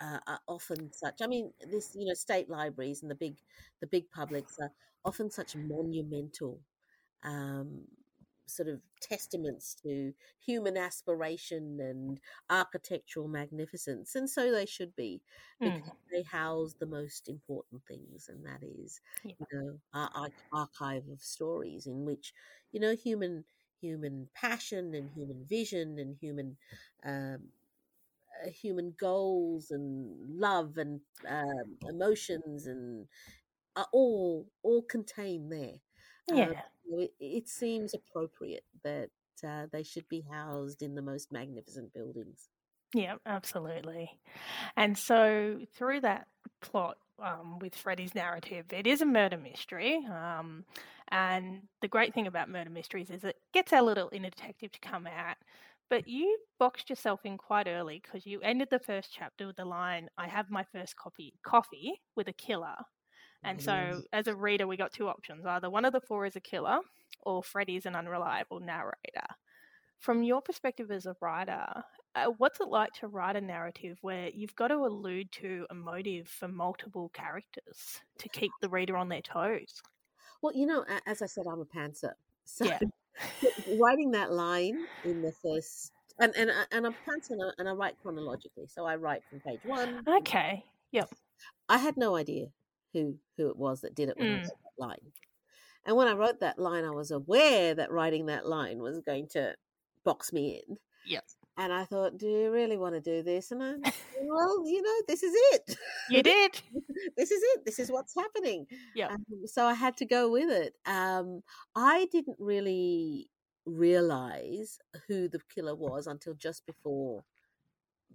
[0.00, 1.20] uh, are often such.
[1.22, 3.36] I mean, this you know state libraries and the big
[3.80, 4.72] the big publics are
[5.04, 6.60] often such monumental
[7.24, 7.82] um,
[8.46, 10.12] sort of testaments to
[10.44, 15.20] human aspiration and architectural magnificence, and so they should be
[15.62, 15.92] because Mm.
[16.12, 19.34] they house the most important things, and that is Yeah.
[19.38, 22.32] you know our, our archive of stories in which
[22.72, 23.44] you know human
[23.80, 26.56] human passion and human vision and human
[27.04, 27.38] um,
[28.48, 33.06] human goals and love and um, emotions and
[33.76, 35.78] are all all contained there.
[36.32, 36.62] Um, Yeah.
[36.88, 39.10] so it, it seems appropriate that
[39.46, 42.48] uh, they should be housed in the most magnificent buildings.
[42.94, 44.18] Yeah, absolutely.
[44.76, 46.26] And so through that
[46.60, 50.04] plot um, with Freddie's narrative, it is a murder mystery.
[50.06, 50.64] Um,
[51.08, 54.80] and the great thing about murder mysteries is it gets our little inner detective to
[54.80, 55.36] come out.
[55.90, 59.66] But you boxed yourself in quite early because you ended the first chapter with the
[59.66, 62.76] line, I have my first copy coffee with a killer.
[63.44, 64.04] And so Mm.
[64.12, 65.46] as a reader we got two options.
[65.46, 66.80] Either one of the four is a killer
[67.20, 69.26] or Freddie's an unreliable narrator.
[69.98, 71.66] From your perspective as a writer,
[72.14, 75.74] uh, what's it like to write a narrative where you've got to allude to a
[75.74, 79.82] motive for multiple characters to keep the reader on their toes?
[80.42, 82.14] Well, you know, as I said, I'm a pantser.
[82.44, 82.78] So Yeah.
[83.66, 86.96] Writing that line in the first and and I- and I'm
[87.30, 90.02] and I, and I write chronologically, so I write from page one.
[90.06, 90.64] Okay.
[90.92, 91.10] Yep.
[91.68, 92.48] I had no idea
[92.92, 94.42] who who it was that did it when I Mm.
[94.42, 95.12] wrote that line,
[95.84, 99.28] and when I wrote that line, I was aware that writing that line was going
[99.28, 99.56] to
[100.04, 100.78] box me in.
[101.04, 101.24] Yep.
[101.60, 103.50] And I thought, do you really want to do this?
[103.50, 103.74] And I,
[104.22, 105.76] well, you know, this is it.
[106.08, 106.52] You did.
[107.18, 107.64] this is it.
[107.66, 108.66] This is what's happening.
[108.94, 109.08] Yeah.
[109.08, 110.74] Um, so I had to go with it.
[110.86, 111.42] Um,
[111.76, 113.28] I didn't really
[113.66, 117.24] realize who the killer was until just before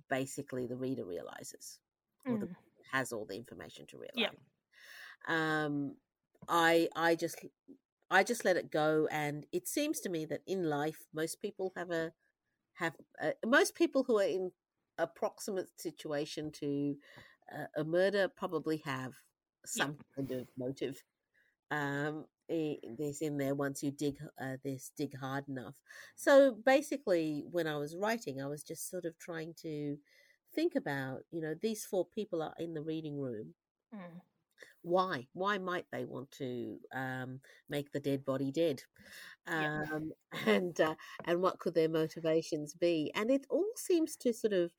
[0.10, 1.79] basically the reader realizes
[2.25, 2.55] or the, Mm.
[2.91, 4.34] has all the information to realize.
[5.27, 5.36] Yep.
[5.38, 5.95] Um,
[6.49, 7.45] I I just
[8.10, 11.73] I just let it go, and it seems to me that in life most people
[11.75, 12.13] have a
[12.76, 14.52] have uh, most people who are in
[14.98, 16.96] a proximate situation to
[17.54, 19.14] uh, a murder probably have
[19.66, 21.04] some kind of motive
[21.72, 25.74] um this in there once you dig uh, this dig hard enough
[26.16, 29.98] so basically when i was writing i was just sort of trying to
[30.54, 33.56] think about you know these four people are in the reading room
[33.94, 34.22] Mm.
[34.86, 38.84] Why why might they want to um, make the dead body dead?
[39.48, 39.84] Yeah.
[39.93, 40.12] um,
[40.45, 40.95] and uh,
[41.26, 43.12] and what could their motivations be?
[43.15, 44.71] And it all seems to sort of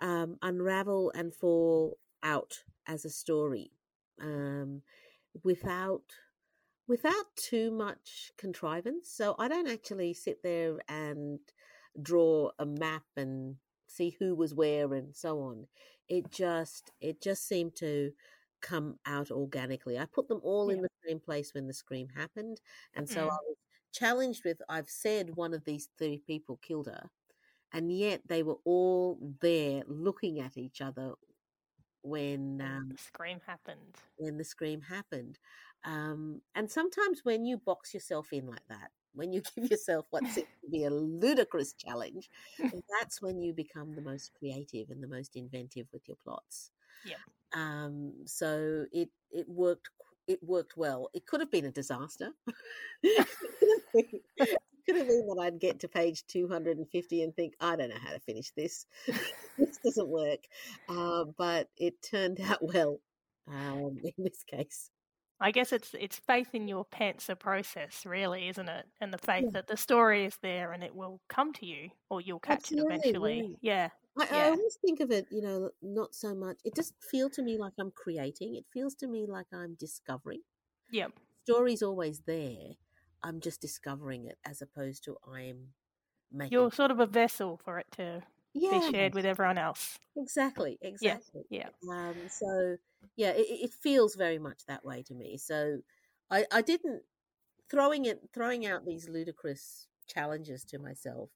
[0.00, 3.70] um, unravel and fall out as a story
[4.20, 4.82] um,
[5.44, 6.02] without
[6.88, 9.10] without too much contrivance.
[9.10, 11.38] So i don't actually sit there and
[12.02, 15.66] draw a map and see who was where and so on.
[16.08, 18.12] It just it just seemed to
[18.62, 22.60] come out organically i put them all in the same place when the scream happened
[22.94, 23.30] and so Mm.
[23.30, 23.56] i was
[23.92, 27.10] challenged with i've said one of these three people killed her
[27.72, 31.14] and yet they were all there looking at each other
[32.02, 33.98] when When um, the scream happened.
[34.16, 35.38] when the scream happened.
[35.84, 40.30] Um, and sometimes when you box yourself in like that, when you give yourself what
[40.30, 42.30] seems to be a ludicrous challenge,
[43.00, 46.70] that's when you become the most creative and the most inventive with your plots.
[47.04, 47.20] Yep.
[47.54, 49.88] Um, so it it worked
[50.26, 51.08] it worked well.
[51.14, 52.30] It could have been a disaster.
[53.02, 57.34] it could have been, it could have been that I'd get to page 250 and
[57.34, 58.86] think, I don't know how to finish this.
[59.58, 60.40] this doesn't work.
[60.88, 63.00] Uh, but it turned out well
[63.48, 64.90] um, in this case.
[65.40, 68.86] I guess it's it's faith in your pantser process, really, isn't it?
[69.00, 72.20] And the faith that the story is there and it will come to you, or
[72.20, 73.56] you'll catch Absolutely, it eventually.
[73.60, 73.88] Yeah.
[74.18, 74.50] I Yeah.
[74.50, 76.60] always think of it, you know, not so much.
[76.64, 78.54] It doesn't feel to me like I'm creating.
[78.56, 80.42] It feels to me like I'm discovering.
[80.90, 81.12] Yep.
[81.44, 82.74] Story's always there.
[83.22, 85.74] I'm just discovering it as opposed to I'm
[86.32, 86.52] making.
[86.52, 88.22] You're sort of a vessel for it to
[88.54, 89.98] yeah, be shared with everyone else.
[90.16, 91.44] exactly, exactly.
[91.50, 91.70] Yeah.
[91.90, 92.76] Um, so
[93.16, 95.38] yeah, it, it it feels very much that way to me.
[95.38, 95.78] So
[96.30, 97.02] I, I didn't
[97.70, 101.30] throwing it throwing out these ludicrous challenges to myself.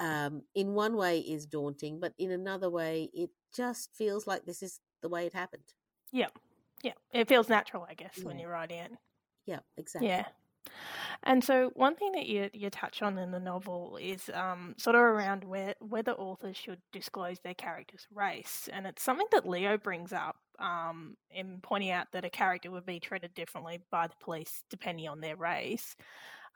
[0.00, 4.62] Um, in one way is daunting, but in another way, it just feels like this
[4.62, 5.64] is the way it happened.
[6.12, 6.28] Yeah.
[6.82, 6.92] Yeah.
[7.12, 8.92] It feels natural, I guess, when you're writing it.
[9.46, 10.08] Yeah, exactly.
[10.08, 10.26] Yeah.
[11.22, 14.94] And so one thing that you you touch on in the novel is um, sort
[14.94, 19.78] of around where whether authors should disclose their character's race, and it's something that Leo
[19.78, 24.14] brings up um, in pointing out that a character would be treated differently by the
[24.20, 25.96] police depending on their race.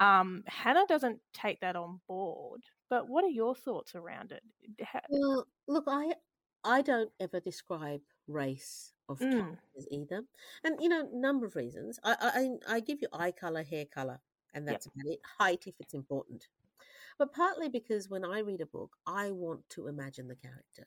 [0.00, 4.42] Um, Hannah doesn't take that on board, but what are your thoughts around it?
[5.08, 6.14] Well, look, I
[6.64, 9.30] I don't ever describe race of Mm.
[9.30, 10.24] characters either,
[10.64, 11.98] and you know, number of reasons.
[12.04, 14.20] I I I give you eye color, hair color,
[14.52, 14.76] and Yep.
[14.76, 15.20] that's about it.
[15.38, 16.48] Height, if it's important,
[17.18, 20.86] but partly because when I read a book, I want to imagine the character.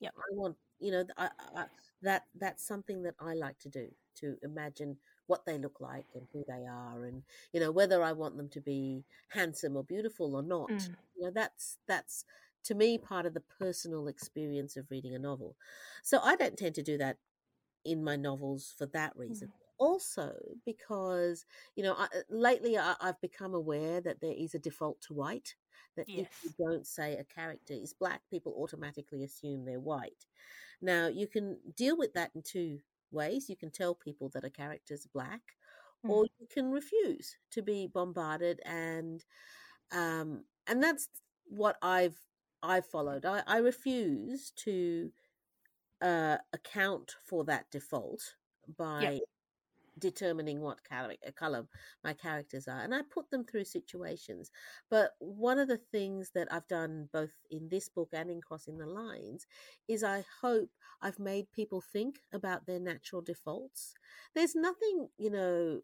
[0.00, 1.66] Yeah, I want you know I, I,
[2.02, 4.98] that that's something that I like to do to imagine
[5.30, 8.48] what they look like and who they are, and you know whether I want them
[8.48, 10.70] to be handsome or beautiful or not.
[10.70, 10.88] Mm.
[11.16, 12.24] You know that's that's
[12.64, 15.54] to me part of the personal experience of reading a novel.
[16.02, 17.16] So I don't tend to do that
[17.84, 19.52] in my novels for that reason.
[19.78, 20.34] Also,
[20.66, 25.00] because you know, I, uh, lately I, I've become aware that there is a default
[25.02, 25.54] to white.
[25.96, 30.26] That if you don't say a character is black, people automatically assume they're white.
[30.82, 32.80] Now you can deal with that in two
[33.12, 33.48] ways.
[33.48, 35.40] You can tell people that a character's black,
[36.04, 39.24] or you can refuse to be bombarded and
[39.92, 41.08] um, and that's
[41.46, 42.16] what I've
[42.62, 43.24] I've followed.
[43.24, 45.10] I, I refuse to
[46.00, 48.22] uh, account for that default
[48.78, 49.20] by
[50.00, 51.68] determining what color, color
[52.04, 54.50] my characters are, and I put them through situations.
[54.90, 58.78] But one of the things that I've done both in this book and in Crossing
[58.78, 59.46] the Lines
[59.88, 63.94] is I hope I've made people think about their natural defaults.
[64.34, 65.82] There's nothing, you know,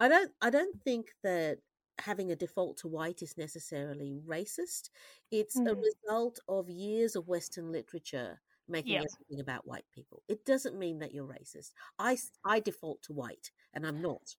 [0.00, 1.60] I don't I don't think that
[1.98, 4.90] having a default to white is necessarily racist.
[5.30, 5.88] It's a Mm.
[6.06, 9.04] result of years of Western literature making Yep.
[9.04, 10.22] everything about white people.
[10.28, 11.72] It doesn't mean that you're racist.
[11.98, 14.36] I, I default to white, and I'm not.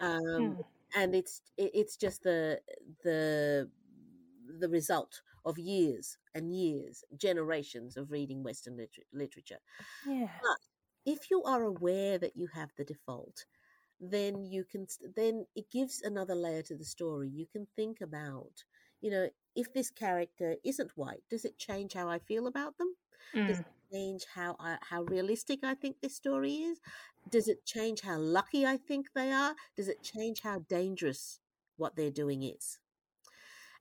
[0.00, 0.64] Um, Mm.
[0.94, 2.60] and it's it, it's just the
[3.04, 3.70] the
[4.60, 9.58] the result of years and years, generations of reading Western liter- literature.
[10.04, 10.28] Yeah.
[10.40, 10.58] But
[11.06, 13.46] If you are aware that you have the default,
[14.00, 17.28] then you can then it gives another layer to the story.
[17.28, 18.64] You can think about,
[19.00, 22.94] you know, if this character isn't white, does it change how I feel about them?
[23.46, 23.64] Does Mm.
[23.90, 26.80] it change how I, how realistic I think this story is?
[27.30, 29.54] Does it change how lucky I think they are?
[29.76, 31.40] Does it change how dangerous
[31.76, 32.78] what they're doing is?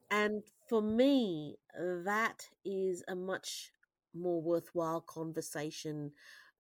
[0.10, 3.72] And for me, that is a much
[4.14, 6.12] more worthwhile conversation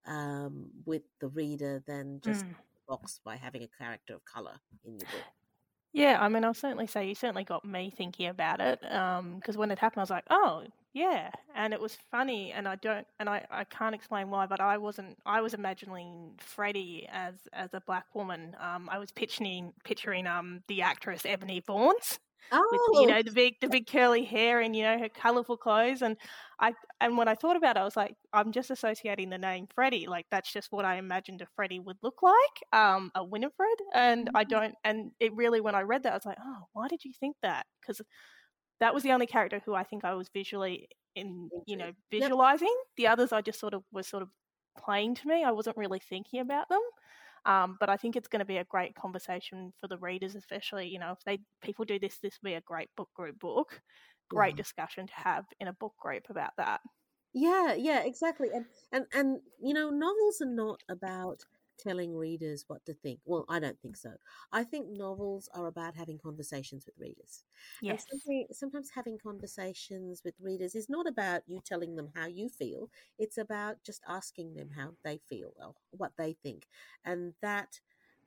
[0.06, 2.56] um, with the reader than just Mm.
[2.88, 5.26] box by having a character of color in your book.
[5.96, 8.82] Yeah, I mean, I'll certainly say you certainly got me thinking about it.
[8.82, 12.76] Because when it happened, I was like, "Oh, yeah," and it was funny, and I
[12.76, 17.36] don't, and I, I can't explain why, but I wasn't, I was imagining Freddie as
[17.54, 18.58] as a black woman.
[18.60, 21.62] Um, I was picturing picturing um the actress Ebony
[22.52, 25.10] Vaughns with Oh, you know the big the big curly hair and you know her
[25.10, 26.18] colourful clothes, and
[26.60, 29.68] I and when I thought about it, I was like, I'm just associating the name
[29.74, 32.34] Freddie, like that's just what I imagined a Freddie would look like,
[32.74, 36.26] um, a Winifred, and I don't, and it really when I read that, I was
[36.26, 37.66] like, oh, why did you think that?
[37.82, 38.02] Because
[38.80, 41.98] that was the only character who I think I was visually in, you know, Into.
[42.20, 42.32] Yep.
[42.32, 42.76] visualizing.
[42.98, 44.30] The others I just sort of was sort of
[44.78, 45.44] plain to me.
[45.44, 46.82] I wasn't really thinking about them.
[47.46, 50.88] Um, but I think it's going to be a great conversation for the readers, especially
[50.88, 53.82] you know if they people do this, this will be a great book group book,
[54.30, 54.58] great Yeah.
[54.58, 56.82] discussion to have in a book group about that.
[57.34, 58.50] Yeah, yeah, exactly.
[58.54, 61.44] And and and you know, novels are not about
[61.78, 63.20] telling readers what to think.
[63.26, 64.14] Well, I don't think so.
[64.52, 67.44] I think novels are about having conversations with readers.
[67.82, 68.08] Yes.
[68.10, 72.90] sometimes, sometimes having conversations with readers is not about you telling them how you feel.
[73.18, 76.68] It's about just asking them how they feel or what they think.
[77.06, 77.80] And that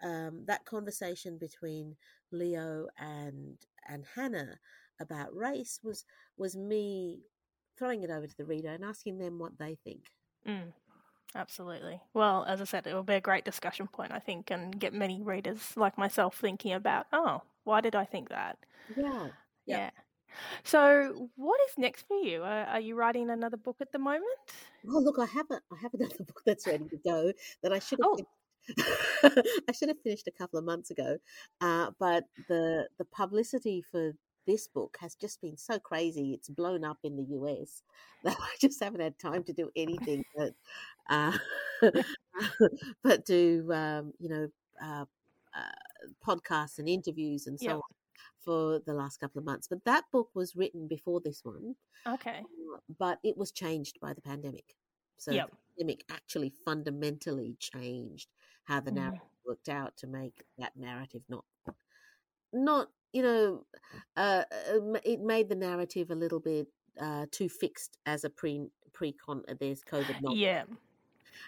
[0.02, 1.96] um, that conversation between
[2.30, 3.58] Leo and
[3.88, 4.58] and Hannah
[5.00, 6.04] about race was
[6.36, 7.22] was me
[7.78, 10.10] throwing it over to the reader and asking them what they think.
[10.46, 10.72] Mm,
[11.34, 12.00] absolutely.
[12.14, 14.92] Well, as I said, it will be a great discussion point, I think, and get
[14.94, 18.58] many readers like myself thinking about, oh, why did I think that?
[18.96, 19.28] Yeah.
[19.66, 19.76] Yeah.
[19.78, 19.90] Yeah.
[20.62, 22.42] So, what is next for you?
[22.42, 24.24] Uh, are you writing another book at the moment?
[24.88, 27.78] Oh, look, I have a, I have another book that's ready to go that I
[27.78, 28.08] should have.
[28.18, 28.24] Oh.
[29.68, 31.16] I should have finished a couple of months ago,
[31.62, 34.12] uh, but the the publicity for
[34.46, 36.32] this book has just been so crazy.
[36.32, 37.82] It's blown up in the US
[38.24, 40.54] that I just haven't had time to do anything but
[41.08, 41.36] uh,
[43.02, 44.48] but do um, you know
[44.82, 45.04] uh,
[45.56, 47.82] uh, podcasts and interviews and so on
[48.40, 49.68] for the last couple of months.
[49.68, 52.44] But that book was written before this one, Okay.
[52.44, 54.76] uh, but it was changed by the pandemic.
[55.18, 55.50] So Yep.
[55.50, 58.28] the pandemic actually fundamentally changed
[58.64, 58.96] how the Mm.
[58.96, 61.44] narrative worked out to make that narrative not
[62.52, 63.66] not you know
[64.16, 66.68] uh, uh, it made the narrative a little bit
[67.00, 70.36] uh, too fixed as a pre pre con uh, there's COVID novel.
[70.36, 70.64] Yeah.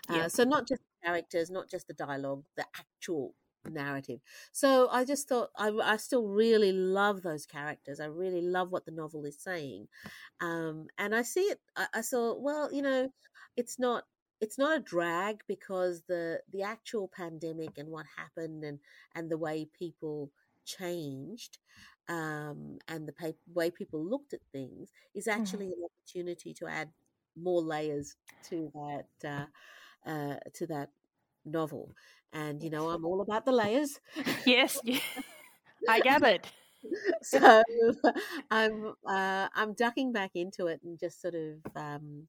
[0.09, 0.29] Uh, Yeah.
[0.29, 4.21] so not just characters, not just the dialogue, the actual narrative.
[4.53, 8.01] So I just thought I, I still really love those characters.
[8.01, 9.89] I really love what the novel is saying,
[10.41, 11.61] um, and I see it.
[11.77, 13.11] I, I saw well, you know,
[13.57, 14.05] it's not
[14.41, 18.79] it's not a drag because the the actual pandemic and what happened and
[19.15, 20.31] and the way people
[20.65, 21.59] changed
[22.09, 26.91] um, and the pa- way people looked at things is actually an opportunity to add
[27.37, 28.17] more layers
[28.51, 29.29] to that
[30.07, 30.91] uh, uh, to that
[31.45, 31.95] novel.
[32.33, 34.01] And you know, I'm all about the layers,
[34.45, 34.81] Yes.
[34.83, 34.99] yeah.
[35.89, 36.49] I gathered.
[37.23, 37.63] so
[38.51, 42.29] I'm uh, I'm ducking back into it and just sort of um,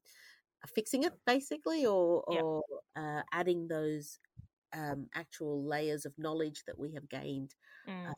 [0.74, 2.44] fixing it basically, or Yep.
[2.44, 2.62] or
[2.96, 4.18] uh, adding those
[4.74, 7.54] um, actual layers of knowledge that we have gained
[7.88, 8.14] Mm.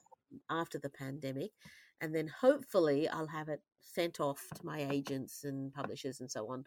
[0.51, 1.53] after the pandemic,
[2.01, 6.49] and then hopefully I'll have it sent off to my agents and publishers and so
[6.51, 6.65] on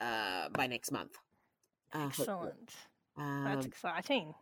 [0.00, 1.16] uh, by next month.
[1.94, 2.06] Uh.
[2.06, 2.74] Excellent.
[3.16, 4.34] Um, That's exciting.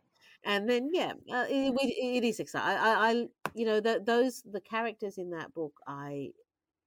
[0.45, 2.69] and then yeah, uh, it, it, it is exciting.
[2.69, 6.31] I, I, I you know, the, those the characters in that book, I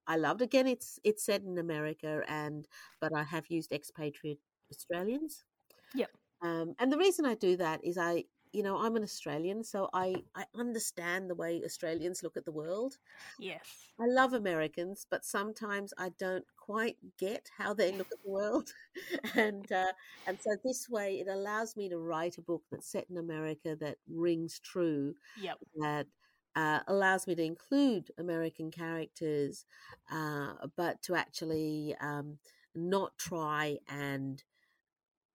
[0.08, 0.42] I loved.
[0.42, 2.68] Again, it's it's set in America, and
[3.02, 4.40] but I have used expatriate
[4.72, 5.44] Australians.
[5.94, 6.10] Yep.
[6.42, 9.90] Um, and the reason I do that is I, you know, I'm an Australian, so
[9.94, 12.98] I I understand the way Australians look at the world.
[13.40, 13.62] Yes.
[14.00, 18.74] I love Americans, but sometimes I don't quite get how they look at the world,
[19.36, 19.92] and uh,
[20.28, 23.76] and so this way it allows me to write a book that's set in America
[23.80, 25.16] that rings true.
[25.42, 25.58] Yep.
[25.82, 26.08] That
[26.56, 29.66] uh, allows me to include American characters,
[30.12, 32.38] uh, but to actually um,
[32.76, 34.44] not try and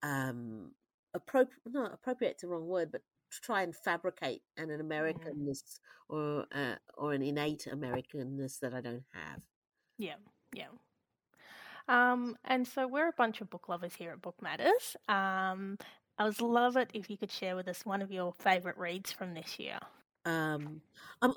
[0.02, 0.72] um,
[1.14, 4.88] appropriate, not appropriate's the wrong word, but try and fabricate an, an mm.
[4.88, 5.78] Americanness mm.
[6.08, 9.40] or uh, or an innate Americanness that I don't have.
[9.98, 10.14] Yeah,
[10.54, 10.68] yeah.
[11.88, 14.96] Um, and so we're a bunch of book lovers here at Book Matters.
[15.08, 15.78] Um,
[16.18, 19.10] I would love it if you could share with us one of your favourite reads
[19.10, 19.78] from this year.
[20.24, 20.82] Um,
[21.22, 21.32] can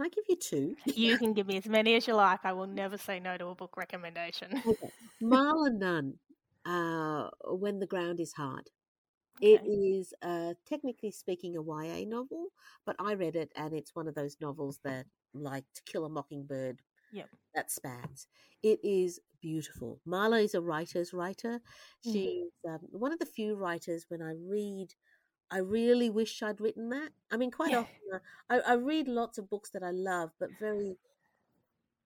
[0.00, 0.76] I give you two?
[0.86, 2.40] you can give me as many as you like.
[2.44, 4.62] I will never say no to a book recommendation.
[4.66, 4.90] Okay.
[5.20, 6.14] Malla Nunn,
[6.64, 8.70] uh, When the Ground is Hard.
[9.42, 9.54] Okay.
[9.54, 12.48] It is, uh, technically speaking, a YA novel,
[12.86, 16.08] but I read it and it's one of those novels that, like To Kill a
[16.08, 16.80] Mockingbird,
[17.12, 17.28] yep.
[17.54, 18.28] that spans.
[18.62, 20.00] It is beautiful.
[20.06, 21.60] Malla is a writer's writer.
[22.06, 22.12] Mm-hmm.
[22.12, 24.94] She's um, one of the few writers when I read.
[25.50, 27.10] I really wish I'd written that.
[27.30, 27.80] I mean, quite yeah.
[27.80, 28.18] often uh,
[28.48, 30.96] I, I read lots of books that I love, but very,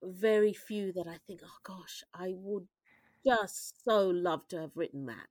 [0.01, 2.67] very few that I think, oh gosh, I would
[3.25, 5.27] just so love to have written that.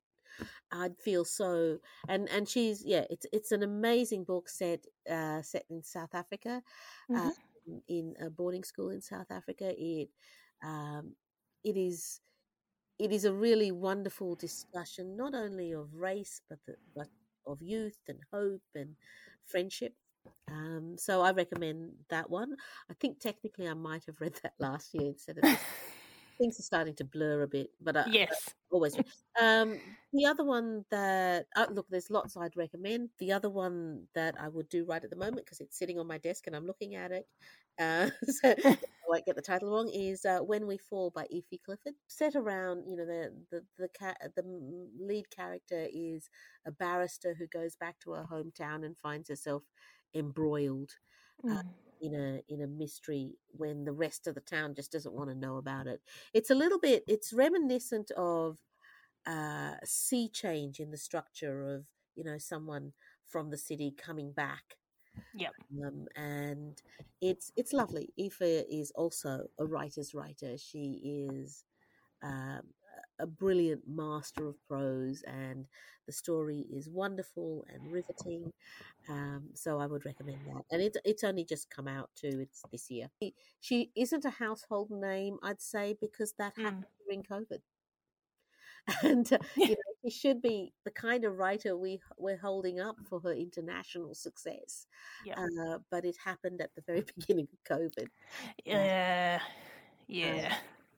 [0.72, 1.78] I'd feel so
[2.08, 6.62] and and she's yeah it's it's an amazing book set uh, set in South Africa
[7.10, 7.28] mm-hmm.
[7.28, 7.30] uh,
[7.88, 9.72] in a boarding school in South Africa.
[9.76, 10.10] It
[10.64, 11.14] um,
[11.64, 12.20] it is
[12.98, 17.08] it is a really wonderful discussion not only of race but the, but
[17.46, 18.96] of youth and hope and
[19.44, 19.94] friendship.
[20.50, 22.56] Um, so I recommend that one.
[22.90, 25.44] I think technically I might have read that last year instead of
[26.38, 28.96] things are starting to blur a bit, but uh, yes, always.
[29.40, 29.78] Um,
[30.12, 33.10] the other one that uh, look, there's lots I'd recommend.
[33.18, 36.06] The other one that I would do right at the moment because it's sitting on
[36.06, 37.26] my desk and I'm looking at it,
[37.78, 38.78] uh, so I
[39.08, 39.90] won't get the title wrong.
[39.92, 41.94] Is uh, "When We Fall" by Aoife Clifford.
[42.08, 44.42] Set around, you know, the the the, the
[44.98, 46.28] lead character is
[46.66, 49.62] a barrister who goes back to her hometown and finds herself
[50.14, 50.92] embroiled.
[51.44, 55.30] Mm in a in a mystery when the rest of the town just doesn't want
[55.30, 56.00] to know about it.
[56.34, 58.58] It's a little bit it's reminiscent of
[59.26, 61.84] uh, SeaChange in the structure of
[62.14, 62.92] you know someone
[63.26, 64.76] from the city coming back.
[65.34, 65.52] Yep.
[65.84, 66.82] Um, and
[67.20, 68.12] it's it's lovely.
[68.18, 70.56] Aoife is also a writer's writer.
[70.58, 71.64] She is
[72.22, 72.62] um,
[73.18, 75.66] a brilliant master of prose, and
[76.06, 78.52] the story is wonderful and riveting.
[79.08, 80.62] Um, so I would recommend that.
[80.70, 82.40] And it's it's only just come out too.
[82.40, 83.08] It's this year.
[83.60, 86.62] She isn't a household name, I'd say, because that mm.
[86.62, 87.60] happened during COVID.
[89.02, 92.96] And uh, you know, she should be the kind of writer we we're holding up
[93.08, 94.86] for her international success.
[95.24, 95.34] Yeah.
[95.40, 98.06] Uh, but it happened at the very beginning of COVID.
[98.64, 99.40] Yeah.
[100.06, 100.56] Yeah.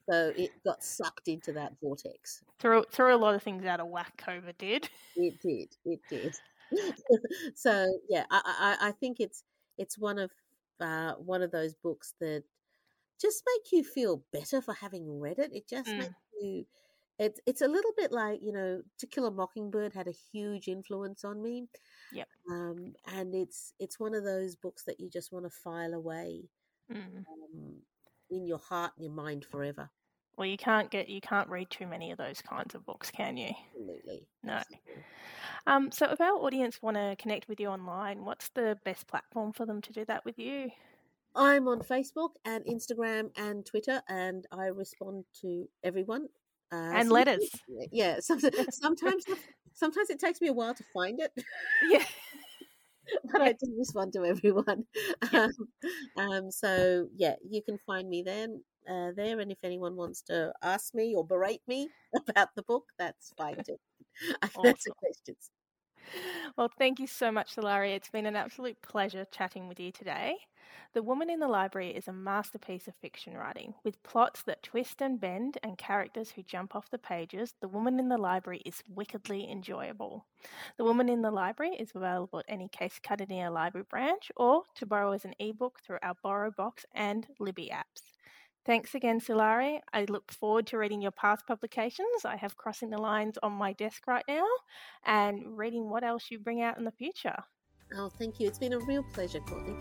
[0.09, 2.43] So it got sucked into that vortex.
[2.59, 4.23] Threw threw a lot of things out of whack.
[4.27, 4.89] COVID did.
[5.17, 5.69] It did.
[5.85, 6.35] It did.
[7.55, 9.45] so yeah, I, I, I think it's
[9.77, 10.31] it's one of
[10.81, 12.45] uh, one of those books that
[13.21, 15.51] just make you feel better for having read it.
[15.53, 15.99] It just mm.
[15.99, 16.65] makes you.
[17.19, 20.69] It's it's a little bit like you know, To Kill a Mockingbird had a huge
[20.69, 21.69] influence on me.
[22.13, 22.29] Yep.
[22.51, 26.45] Um, and it's it's one of those books that you just want to file away
[26.91, 26.97] mm.
[26.97, 27.83] um,
[28.31, 29.91] in your heart and your mind forever.
[30.39, 33.37] Well, you can't get you can't read too many of those kinds of books, can
[33.37, 33.51] you?
[33.75, 34.23] Absolutely.
[34.45, 34.53] No.
[34.53, 35.03] Absolutely.
[35.67, 39.53] Um, so, if our audience want to connect with you online, what's the best platform
[39.53, 40.71] for them to do that with you?
[41.35, 46.29] I'm on Facebook and Instagram and Twitter, and I respond to everyone.
[46.73, 47.51] Uh, and letters.
[47.91, 48.19] Yeah.
[48.21, 49.25] Sometimes, sometimes,
[49.75, 51.33] sometimes it takes me a while to find it.
[51.89, 52.05] Yeah.
[53.33, 54.85] but I do respond to everyone.
[55.33, 55.51] Um,
[56.17, 60.53] um, so yeah, you can find me then uh, there, and if anyone wants to
[60.63, 61.89] ask me or berate me
[62.29, 63.77] about the book, that's fine too.
[64.43, 65.51] I can answer questions.
[66.57, 67.95] Well, thank you so much, Sulari.
[67.95, 70.37] It's been an absolute pleasure chatting with you today.
[70.95, 73.75] The Woman in the Library is a masterpiece of fiction writing.
[73.85, 77.99] With plots that twist and bend and characters who jump off the pages, The Woman
[78.01, 80.27] in the Library is wickedly enjoyable.
[80.79, 84.87] The Woman in the Library is available at any Casey Cardinia library branch or to
[84.87, 88.03] borrow as an ebook through our BorrowBox and Libby apps.
[88.69, 89.81] Thanks again, Sulari.
[89.95, 92.27] I look forward to reading your past publications.
[92.27, 94.45] I have Crossing the Lines on my desk right now
[95.07, 97.37] and reading what else you bring out in the future.
[97.97, 98.47] Oh, thank you.
[98.47, 99.75] It's been a real pleasure, Courtney.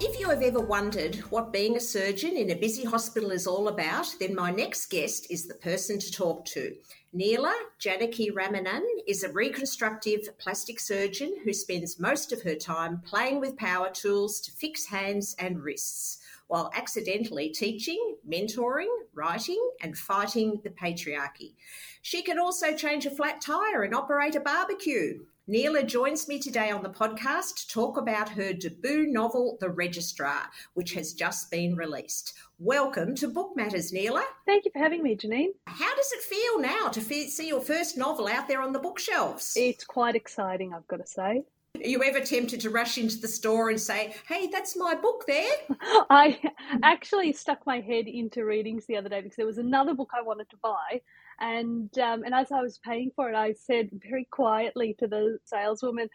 [0.00, 3.68] If you have ever wondered what being a surgeon in a busy hospital is all
[3.68, 6.74] about, then my next guest is the person to talk to.
[7.14, 13.58] Neela Janakiramanan is a reconstructive plastic surgeon who spends most of her time playing with
[13.58, 20.70] power tools to fix hands and wrists while accidentally teaching, mentoring, writing, and fighting the
[20.70, 21.52] patriarchy.
[22.00, 25.26] She can also change a flat tyre and operate a barbecue.
[25.48, 30.44] Neela joins me today on the podcast to talk about her debut novel, The Registrar,
[30.74, 32.34] which has just been released.
[32.60, 34.22] Welcome to Book Matters, Neela.
[34.46, 35.48] Thank you for having me, Janine.
[35.66, 39.54] How does it feel now to see your first novel out there on the bookshelves?
[39.56, 41.42] It's quite exciting, I've got to say.
[41.74, 45.24] Are you ever tempted to rush into the store and say, hey, that's my book
[45.26, 45.50] there?
[46.08, 46.38] I
[46.84, 50.22] actually stuck my head into Readings the other day because there was another book I
[50.22, 51.00] wanted to buy.
[51.42, 55.38] And, um, and as I was paying for it, I said very quietly to the
[55.44, 56.08] saleswoman,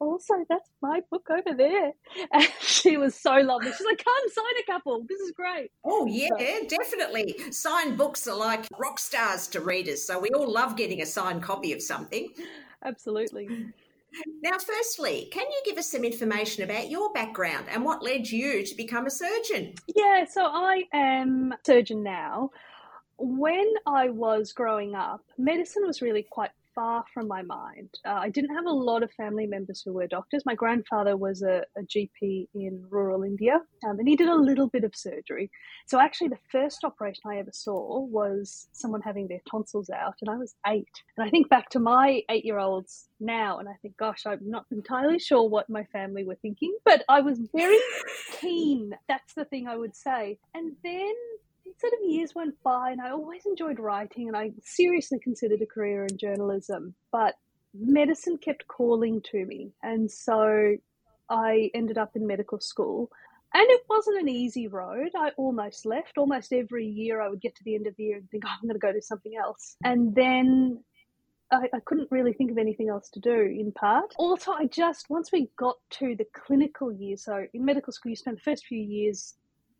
[0.00, 1.92] also, that's my book over there.
[2.32, 3.72] And she was so lovely.
[3.72, 5.04] She's like, come sign a couple.
[5.08, 5.72] This is great.
[5.84, 6.66] Oh, yeah, so.
[6.68, 7.34] definitely.
[7.50, 10.06] Signed books are like rock stars to readers.
[10.06, 12.28] So we all love getting a signed copy of something.
[12.84, 13.48] Absolutely.
[14.42, 18.64] Now, firstly, can you give us some information about your background and what led you
[18.64, 19.74] to become a surgeon?
[19.94, 22.50] Yeah, so I am a surgeon now.
[23.18, 27.90] When I was growing up, medicine was really quite far from my mind.
[28.06, 30.46] Uh, I didn't have a lot of family members who were doctors.
[30.46, 34.68] My grandfather was a, a GP in rural India, um, and he did a little
[34.68, 35.50] bit of surgery.
[35.88, 40.30] So actually, the first operation I ever saw was someone having their tonsils out, and
[40.30, 40.86] I was eight.
[41.16, 45.18] And I think back to my eight-year-olds now, and I think, gosh, I'm not entirely
[45.18, 47.80] sure what my family were thinking, but I was very
[48.40, 48.92] keen.
[49.08, 50.38] That's the thing I would say.
[50.54, 51.14] And then
[51.78, 55.66] sort of years went by and I always enjoyed writing and I seriously considered a
[55.66, 57.34] career in journalism, but
[57.74, 59.72] medicine kept calling to me.
[59.82, 60.76] And so
[61.28, 63.10] I ended up in medical school.
[63.54, 65.10] And it wasn't an easy road.
[65.16, 66.18] I almost left.
[66.18, 68.50] Almost every year, I would get to the end of the year and think, oh,
[68.50, 69.76] I'm going to go do something else.
[69.84, 70.84] And then
[71.50, 74.12] I, I, couldn't really think of anything else to do in part.
[74.18, 78.16] Also, I just, once we got to the clinical year, so in medical school, you
[78.16, 79.34] spend the first few years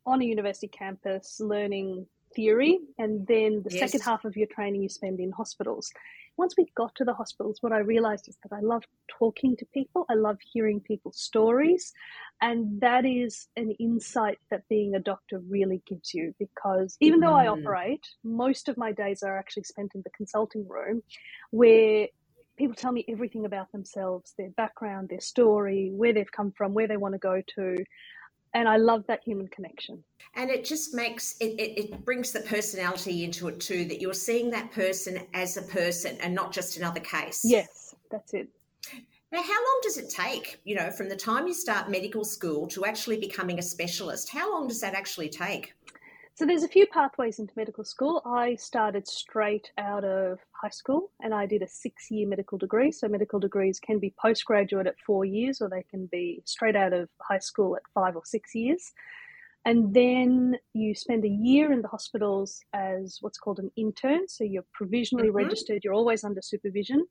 [0.08, 3.80] on a university campus learning theory, and then the yes.
[3.80, 5.90] second half of your training you spend in hospitals.
[6.36, 8.84] Once we got to the hospitals, what I realized is that I love
[9.18, 11.92] talking to people, I love hearing people's stories,
[12.40, 17.34] and that is an insight that being a doctor really gives you because even though
[17.34, 17.58] I mm.
[17.58, 21.02] operate, most of my days are actually spent in the consulting room
[21.50, 22.06] where
[22.56, 26.88] people tell me everything about themselves, their background, their story, where they've come from, where
[26.88, 27.76] they want to go to
[28.54, 30.02] and I love that human connection.
[30.34, 34.14] And it just makes it, it, it, brings the personality into it too, that you're
[34.14, 37.42] seeing that person as a person and not just another case.
[37.44, 38.48] Yes, that's it.
[39.30, 42.66] Now, how long does it take, you know, from the time you start medical school
[42.68, 44.30] to actually becoming a specialist?
[44.30, 45.74] How long does that actually take?
[46.38, 48.22] So there's a few pathways into medical school.
[48.24, 52.92] I started straight out of high school and I did a six year medical degree.
[52.92, 56.92] So medical degrees can be postgraduate at four years or they can be straight out
[56.92, 58.92] of high school at five or six years.
[59.64, 64.28] And then you spend a year in the hospitals as what's called an intern.
[64.28, 65.38] So you're provisionally mm-hmm.
[65.38, 67.04] registered, you're always under supervision.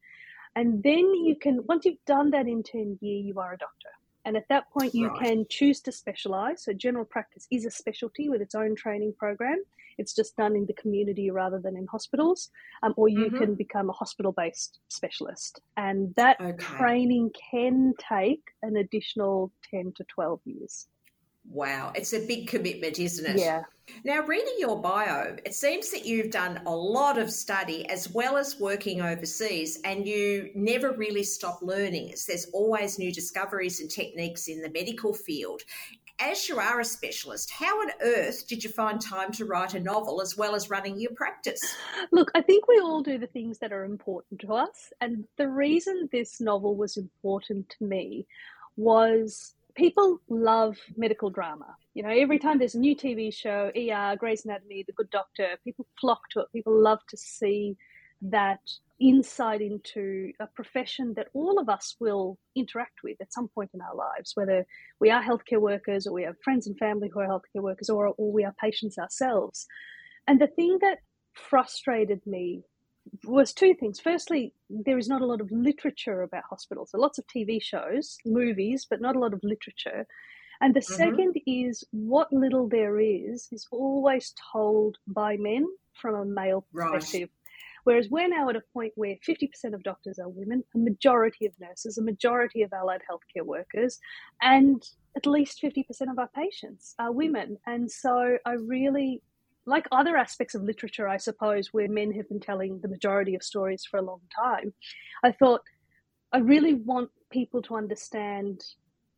[0.55, 3.89] And then you can, once you've done that intern year, you are a doctor.
[4.27, 5.21] And at that point, you right.
[5.21, 6.65] can choose to specialize.
[6.65, 9.63] So, general practice is a specialty with its own training program.
[9.97, 12.51] It's just done in the community rather than in hospitals.
[12.83, 13.37] Um, or you mm-hmm.
[13.37, 15.61] can become a hospital based specialist.
[15.77, 16.57] And that okay.
[16.57, 20.87] training can take an additional 10 to 12 years.
[21.49, 23.39] Wow, it's a big commitment, isn't it?
[23.39, 23.63] Yeah.
[24.03, 28.35] Now, reading your bio, it seems that you've done a lot of study as well
[28.35, 32.13] as working overseas, and you never really stop learning.
[32.27, 35.61] There's always new discoveries and techniques in the medical field.
[36.19, 39.79] As you are a specialist, how on earth did you find time to write a
[39.79, 41.61] novel as well as running your practice?
[42.11, 44.91] Look, I think we all do the things that are important to us.
[44.99, 48.25] And the reason this novel was important to me
[48.75, 51.75] was people love medical drama.
[51.93, 55.49] You know, every time there's a new TV show, ER, Grey's Anatomy, The Good Doctor,
[55.63, 56.47] people flock to it.
[56.51, 57.77] People love to see
[58.23, 58.59] that
[58.99, 63.81] insight into a profession that all of us will interact with at some point in
[63.81, 64.65] our lives, whether
[64.99, 68.07] we are healthcare workers or we have friends and family who are healthcare workers or,
[68.17, 69.67] or we are patients ourselves.
[70.27, 70.97] And the thing that
[71.33, 72.63] frustrated me
[73.25, 73.99] was two things.
[73.99, 76.91] Firstly, there is not a lot of literature about hospitals.
[76.91, 80.05] So lots of TV shows, movies, but not a lot of literature.
[80.61, 80.93] And the mm-hmm.
[80.93, 87.21] second is what little there is is always told by men from a male perspective.
[87.21, 87.31] Right.
[87.83, 91.53] Whereas we're now at a point where 50% of doctors are women, a majority of
[91.57, 93.97] nurses, a majority of allied healthcare workers,
[94.41, 94.83] and
[95.15, 97.57] at least 50% of our patients are women.
[97.65, 99.21] And so I really
[99.67, 103.43] like other aspects of literature, I suppose, where men have been telling the majority of
[103.43, 104.73] stories for a long time,
[105.23, 105.61] I thought
[106.31, 108.61] I really want people to understand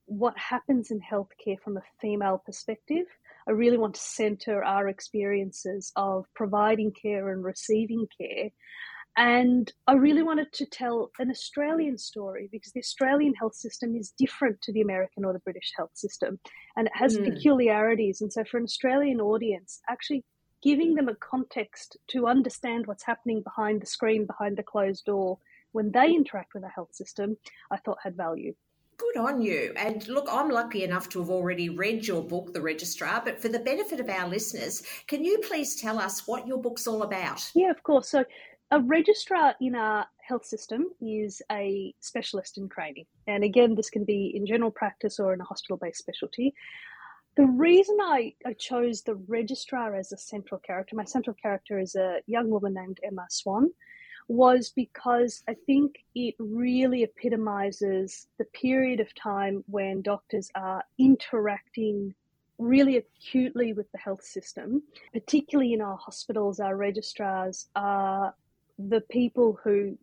[0.05, 3.05] what happens in healthcare from a female perspective.
[3.47, 8.49] I really want to center our experiences of providing care and receiving care
[9.17, 14.13] And I really wanted to tell an Australian story because the Australian health system is
[14.17, 16.39] different to the American or the British health system
[16.77, 17.25] and it has mm.
[17.25, 18.21] peculiarities.
[18.21, 20.23] And so, for an Australian audience, actually
[20.61, 25.37] giving them a context to understand what's happening behind the screen, behind the closed door,
[25.71, 27.37] when they interact with the health system,
[27.71, 28.53] I thought had value.
[28.97, 29.71] Good on you.
[29.77, 33.47] And look, I'm lucky enough to have already read your book, The Registrar, but for
[33.47, 37.49] the benefit of our listeners, can you please tell us what your book's all about?
[37.55, 38.09] Yeah, of course.
[38.09, 38.25] So,
[38.71, 43.05] a registrar in our health system is a specialist in training.
[43.25, 46.53] And again, this can be in general practice or in a hospital based specialty.
[47.39, 51.95] The reason I, I chose the registrar as a central character, my central character is
[51.95, 53.71] a young woman named Emma Swan
[54.27, 62.13] was because I think it really epitomizes the period of time when doctors are interacting
[62.57, 64.83] really acutely with the health system,
[65.13, 66.59] particularly in our hospitals.
[66.59, 68.35] Our registrars are
[68.77, 69.97] the people who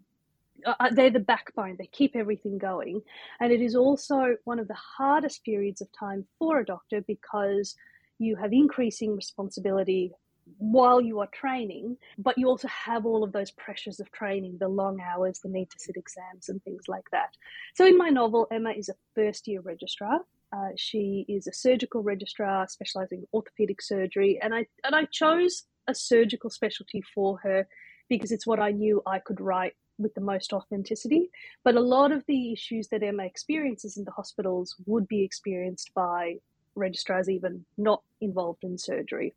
[0.66, 3.00] uh, uh, they're the backbone, they keep everything going.
[3.40, 7.76] And it is also one of the hardest periods of time for a doctor because
[8.18, 10.12] you have increasing responsibility
[10.58, 14.68] while you are training, but you also have all of those pressures of training, the
[14.68, 17.30] long hours, the need to sit exams, and things like that.
[17.74, 20.20] So, in my novel, Emma is a first year registrar.
[20.52, 25.64] Uh, she is a surgical registrar specializing in orthopedic surgery, and I and I chose
[25.88, 27.66] a surgical specialty for her
[28.08, 31.30] because it's what I knew I could write with the most authenticity.
[31.64, 35.92] But a lot of the issues that Emma experiences in the hospitals would be experienced
[35.94, 36.36] by
[36.74, 39.34] registrars even not involved in surgery.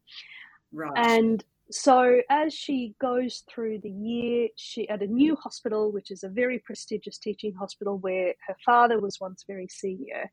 [0.72, 0.92] Right.
[0.96, 6.24] And so as she goes through the year, she at a new hospital, which is
[6.24, 10.32] a very prestigious teaching hospital where her father was once very senior,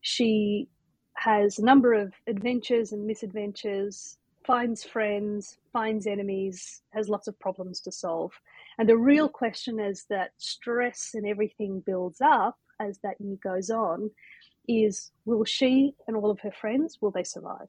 [0.00, 0.68] she
[1.14, 7.80] has a number of adventures and misadventures, finds friends, finds enemies, has lots of problems
[7.80, 8.32] to solve.
[8.78, 13.70] And the real question is that stress and everything builds up as that year goes
[13.70, 14.10] on
[14.68, 17.68] is will she and all of her friends will they survive?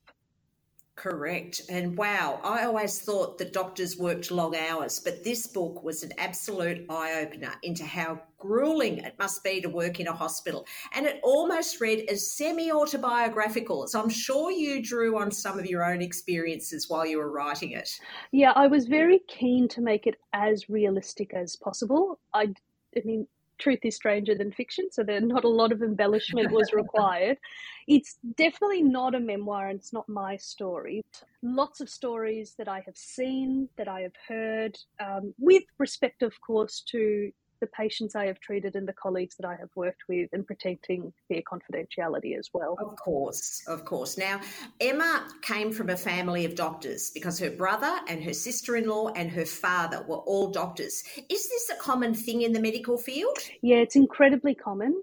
[0.99, 1.61] Correct.
[1.69, 6.11] And wow, I always thought that doctors worked long hours, but this book was an
[6.17, 10.67] absolute eye opener into how grueling it must be to work in a hospital.
[10.93, 13.87] And it almost read as semi autobiographical.
[13.87, 17.71] So I'm sure you drew on some of your own experiences while you were writing
[17.71, 17.89] it.
[18.33, 22.19] Yeah, I was very keen to make it as realistic as possible.
[22.33, 22.53] I,
[22.93, 23.25] I mean,
[23.59, 27.37] truth is stranger than fiction, so there not a lot of embellishment was required.
[27.87, 31.03] it's definitely not a memoir and it's not my story.
[31.43, 36.33] Lots of stories that I have seen, that I have heard, um, with respect, of
[36.41, 40.29] course, to the patients I have treated and the colleagues that I have worked with
[40.33, 42.77] and protecting their confidentiality as well.
[42.79, 44.17] Of course, of course.
[44.17, 44.41] Now,
[44.79, 49.09] Emma came from a family of doctors because her brother and her sister in law
[49.09, 51.03] and her father were all doctors.
[51.29, 53.37] Is this a common thing in the medical field?
[53.61, 55.01] Yeah, it's incredibly common.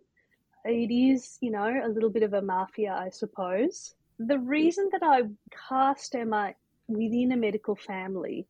[0.64, 3.94] It is, you know, a little bit of a mafia, I suppose.
[4.18, 5.22] The reason that I
[5.68, 6.54] cast Emma
[6.88, 8.46] within a medical family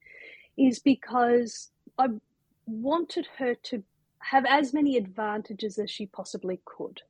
[0.57, 2.09] is because I
[2.67, 3.83] wanted her to
[4.31, 7.03] have as many advantages as she possibly could.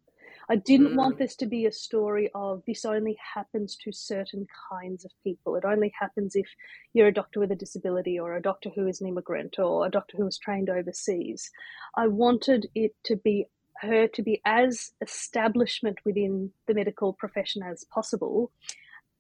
[0.49, 0.97] I didn't mm.
[0.97, 5.57] want this to be a story of this only happens to certain kinds of people.
[5.57, 6.47] It only happens if
[6.93, 9.91] you're a doctor with a disability or a doctor who is an immigrant or a
[9.91, 11.51] doctor who was trained overseas.
[11.97, 13.47] I wanted it to be
[13.81, 18.51] her to be as establishment within the medical profession as possible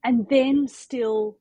[0.02, 1.36] and then still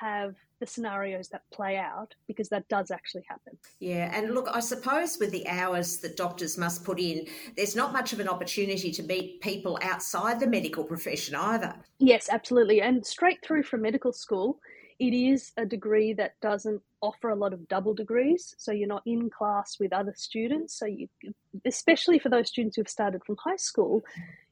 [0.00, 3.56] have the scenarios that play out because that does actually happen.
[3.80, 7.92] Yeah, and look, I suppose with the hours that doctors must put in, there's not
[7.92, 11.74] much of an opportunity to meet people outside the medical profession either.
[11.98, 12.80] Yes, absolutely.
[12.80, 14.60] And straight through from medical school,
[14.98, 18.54] it is a degree that doesn't offer a lot of double degrees.
[18.58, 20.76] So you're not in class with other students.
[20.76, 21.08] So you,
[21.64, 24.02] especially for those students who've started from high school,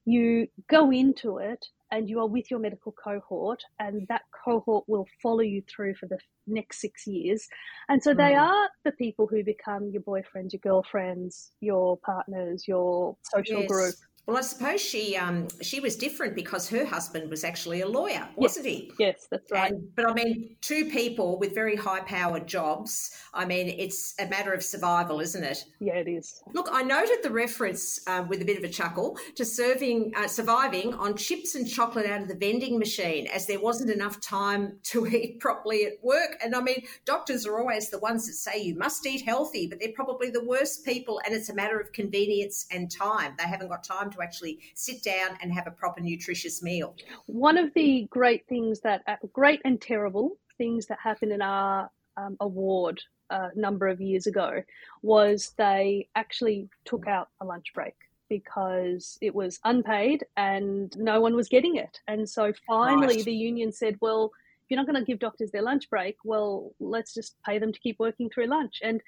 [0.05, 5.07] you go into it and you are with your medical cohort, and that cohort will
[5.23, 7.47] follow you through for the next six years.
[7.89, 8.41] And so they mm.
[8.41, 13.69] are the people who become your boyfriends, your girlfriends, your partners, your social yes.
[13.69, 13.95] group.
[14.27, 18.29] Well, I suppose she um, she was different because her husband was actually a lawyer,
[18.35, 18.75] wasn't yes.
[18.75, 18.93] he?
[18.99, 19.71] Yes, that's right.
[19.71, 23.13] And, but I mean, two people with very high powered jobs.
[23.33, 25.65] I mean, it's a matter of survival, isn't it?
[25.79, 26.43] Yeah, it is.
[26.55, 30.27] Look, I noted the reference um, with a bit of a chuckle to serving uh,
[30.27, 34.81] surviving on chips and chocolate out of the vending machine, as there wasn't enough time
[34.85, 36.37] to eat properly at work.
[36.43, 39.79] And I mean, doctors are always the ones that say you must eat healthy, but
[39.79, 43.35] they're probably the worst people, and it's a matter of convenience and time.
[43.39, 46.95] They haven't got time to actually sit down and have a proper nutritious meal.
[47.27, 51.91] One of the great things that, uh, great and terrible things that happened in our
[52.17, 54.63] um, award a number of years ago
[55.03, 57.95] was they actually took out a lunch break
[58.29, 62.01] because it was unpaid and no one was getting it.
[62.09, 63.25] And so finally, right.
[63.25, 64.33] the union said, well,
[64.65, 67.73] if you're not going to give doctors their lunch break, well, let's just pay them
[67.73, 68.81] to keep working through lunch.
[68.83, 69.01] And,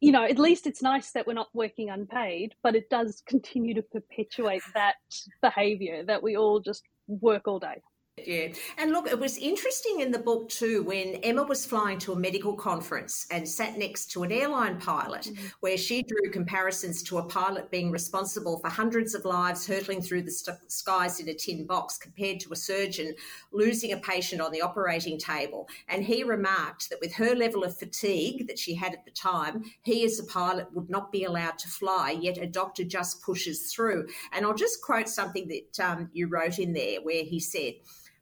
[0.00, 3.74] you know, at least it's nice that we're not working unpaid, but it does continue
[3.74, 4.96] to perpetuate that
[5.40, 7.80] behavior that we all just work all day.
[8.26, 8.48] Yeah.
[8.78, 12.16] And look, it was interesting in the book too when Emma was flying to a
[12.16, 15.46] medical conference and sat next to an airline pilot, mm-hmm.
[15.60, 20.22] where she drew comparisons to a pilot being responsible for hundreds of lives hurtling through
[20.22, 23.14] the st- skies in a tin box compared to a surgeon
[23.52, 25.68] losing a patient on the operating table.
[25.88, 29.64] And he remarked that with her level of fatigue that she had at the time,
[29.82, 33.72] he as a pilot would not be allowed to fly, yet a doctor just pushes
[33.72, 34.06] through.
[34.32, 37.74] And I'll just quote something that um, you wrote in there where he said,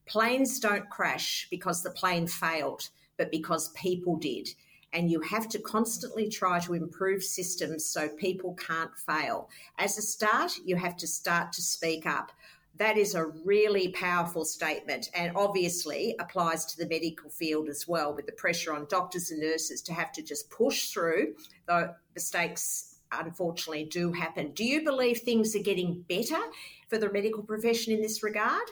[0.06, 4.48] Planes don't crash because the plane failed, but because people did.
[4.92, 9.48] And you have to constantly try to improve systems so people can't fail.
[9.78, 12.32] As a start, you have to start to speak up.
[12.76, 18.14] That is a really powerful statement and obviously applies to the medical field as well,
[18.14, 21.34] with the pressure on doctors and nurses to have to just push through,
[21.66, 24.52] though mistakes unfortunately do happen.
[24.52, 26.40] Do you believe things are getting better
[26.88, 28.68] for the medical profession in this regard?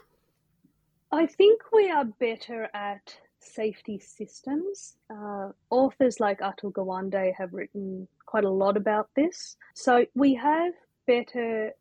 [1.13, 4.97] I think we are better at safety systems.
[5.11, 9.57] Uh, authors like Atul Gawande have written quite a lot about this.
[9.75, 10.73] So we have
[11.07, 11.73] better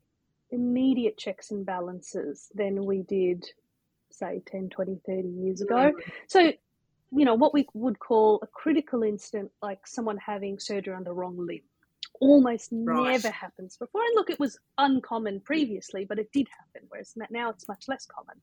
[0.51, 3.45] immediate checks and balances than we did,
[4.09, 5.91] say, 10, 20, 30 years ago.
[6.27, 6.51] So,
[7.11, 11.13] you know, what we would call a critical incident, like someone having surgery on the
[11.13, 11.61] wrong limb
[12.19, 13.11] almost right.
[13.11, 14.01] never happens before.
[14.01, 18.05] And look, it was uncommon previously, but it did happen, whereas now it's much less
[18.05, 18.35] common.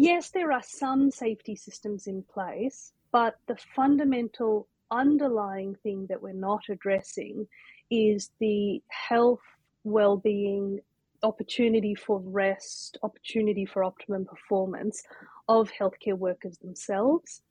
[0.00, 6.32] Yes, there are some safety systems in place, but the fundamental underlying thing that we're
[6.32, 7.46] not addressing
[7.90, 9.40] is the health,
[9.84, 10.80] well-being,
[11.22, 15.02] opportunity for rest, opportunity for optimum performance
[15.48, 17.42] of healthcare workers themselves.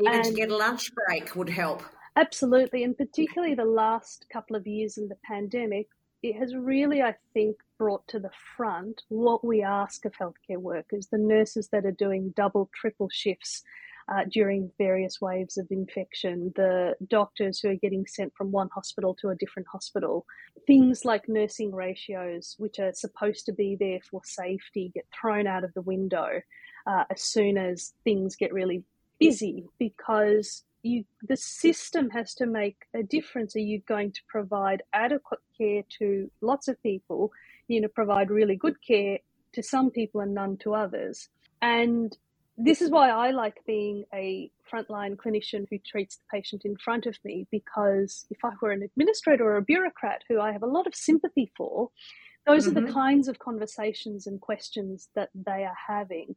[0.00, 1.82] Even and, to get a lunch break would help.
[2.18, 5.86] Absolutely, and particularly the last couple of years in the pandemic,
[6.20, 11.06] it has really, I think, brought to the front what we ask of healthcare workers,
[11.06, 13.62] the nurses that are doing double, triple shifts
[14.12, 19.14] uh, during various waves of infection, the doctors who are getting sent from one hospital
[19.20, 20.26] to a different hospital.
[20.66, 25.62] Things like nursing ratios, which are supposed to be there for safety, get thrown out
[25.62, 26.40] of the window
[26.84, 28.82] uh, as soon as things get really
[29.20, 33.56] busy because you the system has to make a difference.
[33.56, 37.32] Are you going to provide adequate care to lots of people?
[37.66, 39.18] You know, provide really good care
[39.52, 41.28] to some people and none to others.
[41.60, 42.16] And
[42.56, 47.06] this is why I like being a frontline clinician who treats the patient in front
[47.06, 50.66] of me because if I were an administrator or a bureaucrat who I have a
[50.66, 51.90] lot of sympathy for,
[52.46, 52.70] those mm-hmm.
[52.70, 52.94] are the mm-hmm.
[52.94, 56.34] kinds of conversations and questions that they are having.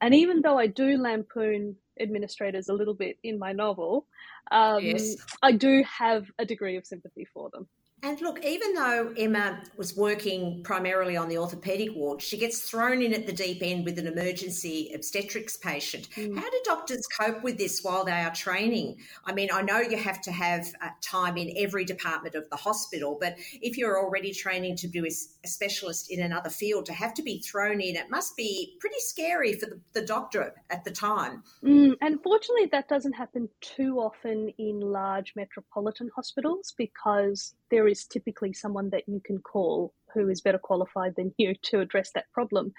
[0.00, 4.06] And even though I do lampoon administrators a little bit in my novel,
[4.50, 5.16] um, yes.
[5.42, 7.68] I do have a degree of sympathy for them.
[8.04, 13.00] And look, even though Emma was working primarily on the orthopaedic ward, she gets thrown
[13.00, 16.08] in at the deep end with an emergency obstetrics patient.
[16.16, 16.36] Mm.
[16.36, 18.96] How do doctors cope with this while they are training?
[19.24, 22.56] I mean, I know you have to have uh, time in every department of the
[22.56, 27.14] hospital, but if you're already training to be a specialist in another field, to have
[27.14, 30.90] to be thrown in, it must be pretty scary for the, the doctor at the
[30.90, 31.44] time.
[31.64, 31.94] Mm,
[32.24, 38.90] fortunately, that doesn't happen too often in large metropolitan hospitals because there is typically someone
[38.90, 42.72] that you can call who is better qualified than you to address that problem.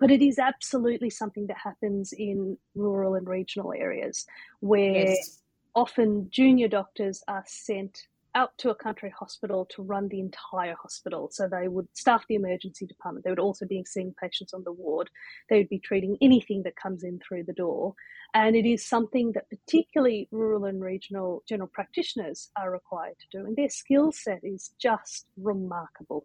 [0.00, 4.24] But it is absolutely something that happens in rural and regional areas
[4.60, 5.42] where yes.
[5.74, 8.08] often junior doctors are sent
[8.38, 11.28] out to a country hospital to run the entire hospital.
[11.32, 13.24] So they would staff the emergency department.
[13.24, 15.10] They would also be seeing patients on the ward.
[15.50, 17.94] They would be treating anything that comes in through the door.
[18.34, 23.44] And it is something that particularly rural and regional general practitioners are required to do.
[23.44, 26.24] And their skill set is just remarkable.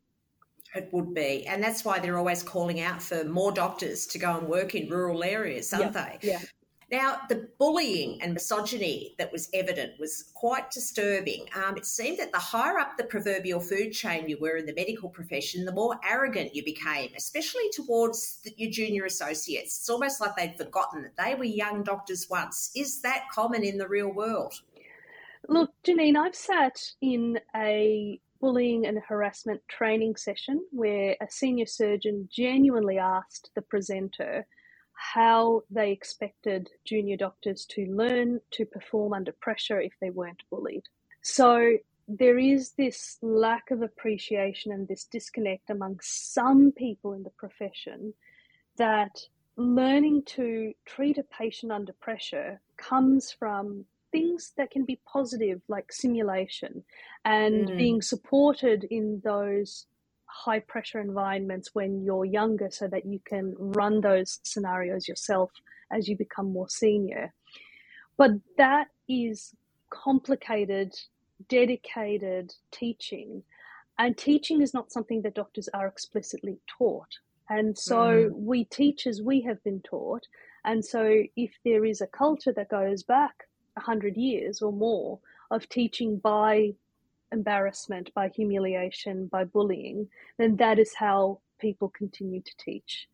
[0.76, 1.48] It would be.
[1.48, 4.90] And that's why they're always calling out for more doctors to go and work in
[4.90, 6.28] rural areas, aren't yeah, they?
[6.28, 6.40] Yeah.
[6.94, 11.48] Now, the bullying and misogyny that was evident was quite disturbing.
[11.56, 14.76] Um, it seemed that the higher up the proverbial food chain you were in the
[14.76, 19.80] medical profession, the more arrogant you became, especially towards the, your junior associates.
[19.80, 22.70] It's almost like they'd forgotten that they were young doctors once.
[22.76, 24.54] Is that common in the real world?
[25.50, 32.30] Look, Janine, I've sat in a bullying and harassment training session where a senior surgeon
[32.32, 34.46] genuinely asked the presenter
[34.94, 40.84] how they expected junior doctors to learn to perform under pressure if they weren't bullied.
[41.22, 41.78] So
[42.08, 48.14] there is this lack of appreciation and this disconnect among some people in the profession
[48.78, 49.20] that
[49.56, 55.92] learning to treat a patient under pressure comes from things that can be positive, like
[55.92, 56.84] simulation,
[57.26, 57.78] and mm.
[57.78, 59.86] being supported in those
[60.34, 65.52] high pressure environments when you're younger so that you can run those scenarios yourself
[65.92, 67.32] as you become more senior.
[68.18, 69.54] But that is
[69.92, 70.94] complicated,
[71.50, 73.44] dedicated teaching.
[74.00, 77.20] And teaching is not something that doctors are explicitly taught.
[77.50, 78.32] And so mm.
[78.34, 80.26] we teachers, we have been taught.
[80.66, 83.36] And so if there is a culture that goes back
[83.76, 85.20] 100 years or more
[85.52, 86.74] of teaching by
[87.34, 90.08] embarrassment, by humiliation, by bullying,
[90.38, 93.08] then that is how people continue to teach.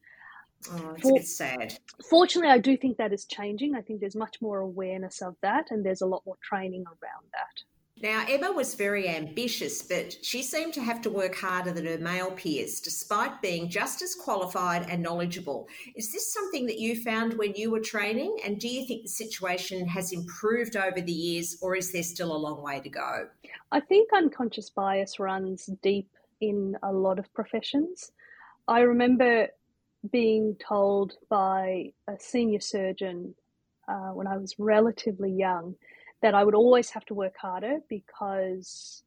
[0.71, 1.79] Oh, it's For, a bit sad.
[2.09, 3.75] Fortunately, I do think that is changing.
[3.75, 7.25] I think there's much more awareness of that, and there's a lot more training around
[7.31, 7.63] that.
[8.01, 11.97] Now, Emma was very ambitious, but she seemed to have to work harder than her
[11.97, 15.67] male peers, despite being just as qualified and knowledgeable.
[15.97, 18.37] Is this something that you found when you were training?
[18.45, 22.33] And do you think the situation has improved over the years, or is there still
[22.33, 23.27] a long way to go?
[23.73, 28.13] I think unconscious bias runs deep in a lot of professions.
[28.69, 29.49] I remember
[30.09, 33.35] being told by a senior surgeon
[33.89, 35.75] uh, when I was relatively young
[36.21, 39.03] that I would always have to work harder because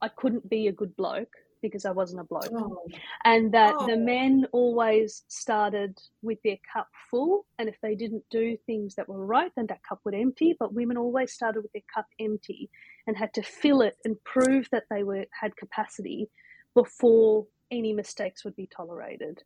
[0.00, 1.32] I couldn't be a good bloke
[1.62, 2.50] because I wasn't a bloke.
[2.52, 2.86] Oh.
[3.24, 3.86] And that oh.
[3.86, 7.46] the men always started with their cup full.
[7.58, 10.54] And if they didn't do things that were right, then that cup would empty.
[10.58, 12.68] But women always started with their cup empty
[13.06, 16.28] and had to fill it and prove that they were had capacity
[16.74, 19.42] before any mistakes would be tolerated.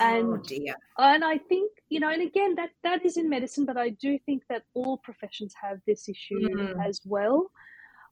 [0.00, 0.74] And, oh dear.
[0.98, 4.18] And I think, you know, and again, that, that is in medicine, but I do
[4.26, 6.86] think that all professions have this issue mm.
[6.86, 7.50] as well.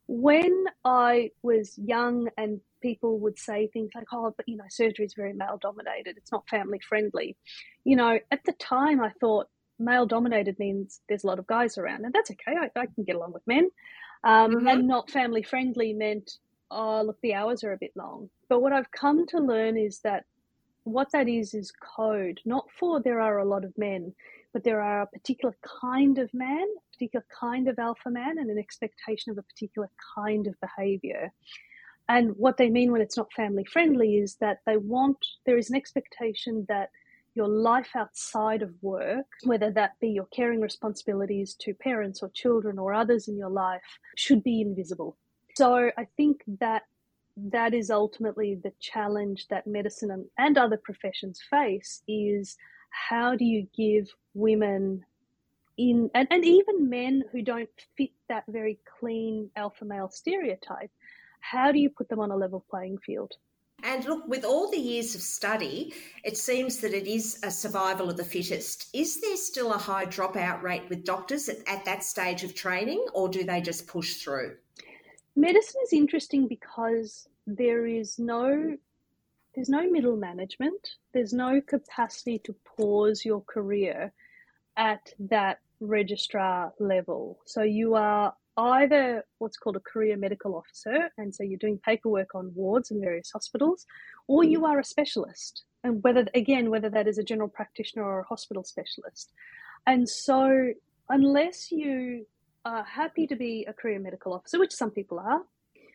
[0.06, 5.06] When I was young and people would say things like, oh, but, you know, surgery
[5.06, 7.36] is very male dominated, it's not family friendly.
[7.84, 11.78] You know, at the time I thought male dominated means there's a lot of guys
[11.78, 13.70] around, and that's okay, I, I can get along with men.
[14.24, 14.68] Um, mm-hmm.
[14.68, 16.38] And not family friendly meant
[16.70, 18.30] oh, look, the hours are a bit long.
[18.48, 20.24] But what I've come to learn is that
[20.84, 24.14] what that is is code, not for there are a lot of men,
[24.52, 28.50] but there are a particular kind of man, a particular kind of alpha man, and
[28.50, 31.32] an expectation of a particular kind of behavior.
[32.08, 35.70] And what they mean when it's not family friendly is that they want, there is
[35.70, 36.90] an expectation that
[37.34, 42.78] your life outside of work, whether that be your caring responsibilities to parents or children
[42.78, 45.16] or others in your life, should be invisible.
[45.56, 46.82] So I think that
[47.36, 52.56] that is ultimately the challenge that medicine and, and other professions face is
[52.90, 55.04] how do you give women
[55.76, 60.90] in and, and even men who don't fit that very clean alpha male stereotype
[61.40, 63.32] how do you put them on a level playing field
[63.82, 65.92] and look, with all the years of study,
[66.24, 68.88] it seems that it is a survival of the fittest.
[68.94, 73.04] Is there still a high dropout rate with doctors at, at that stage of training,
[73.12, 74.56] or do they just push through?
[75.36, 78.76] Medicine is interesting because there is no
[79.54, 80.96] there's no middle management.
[81.12, 84.12] There's no capacity to pause your career
[84.76, 87.38] at that registrar level.
[87.44, 92.34] So you are either what's called a career medical officer and so you're doing paperwork
[92.34, 93.84] on wards in various hospitals
[94.28, 98.20] or you are a specialist and whether again whether that is a general practitioner or
[98.20, 99.32] a hospital specialist.
[99.86, 100.72] And so
[101.08, 102.26] unless you
[102.64, 105.42] are happy to be a career medical officer, which some people are,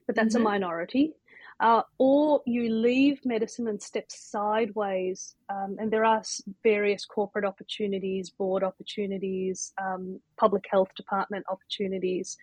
[0.07, 0.45] but that's mm-hmm.
[0.45, 1.13] a minority.
[1.61, 6.24] Uh, or you leave medicine and step sideways, um, and there are
[6.63, 12.38] various corporate opportunities, board opportunities, um, public health department opportunities.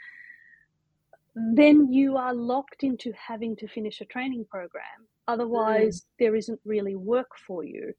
[1.35, 5.07] Then you are locked into having to finish a training program.
[5.29, 6.05] Otherwise, mm.
[6.19, 7.95] there isn't really work for you.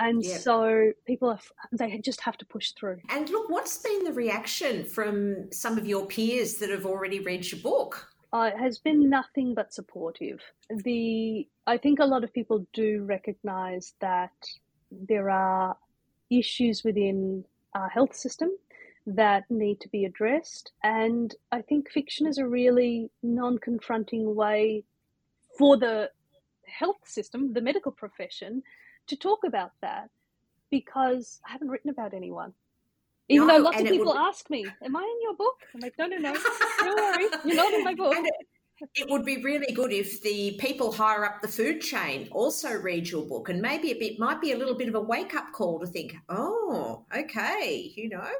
[0.00, 0.40] And yep.
[0.40, 1.40] so people are,
[1.72, 2.98] they just have to push through.
[3.08, 7.50] And look, what's been the reaction from some of your peers that have already read
[7.50, 8.08] your book?
[8.32, 10.40] Uh, it has been nothing but supportive.
[10.68, 14.32] The I think a lot of people do recognise that
[14.90, 15.76] there are
[16.30, 17.44] issues within
[17.74, 18.50] our health system
[19.06, 24.84] that need to be addressed, and I think fiction is a really non-confronting way
[25.56, 26.10] for the
[26.66, 28.62] health system, the medical profession,
[29.08, 30.10] to talk about that
[30.70, 32.52] because I haven't written about anyone.
[33.28, 34.16] Even no, though lots of people would...
[34.16, 36.32] ask me, "Am I in your book?" I'm like, "No, no, no,
[36.80, 38.16] don't worry, you're not in my book."
[38.80, 42.74] It, it would be really good if the people higher up the food chain also
[42.74, 45.34] read your book, and maybe a bit might be a little bit of a wake
[45.34, 48.30] up call to think, "Oh, okay," you know.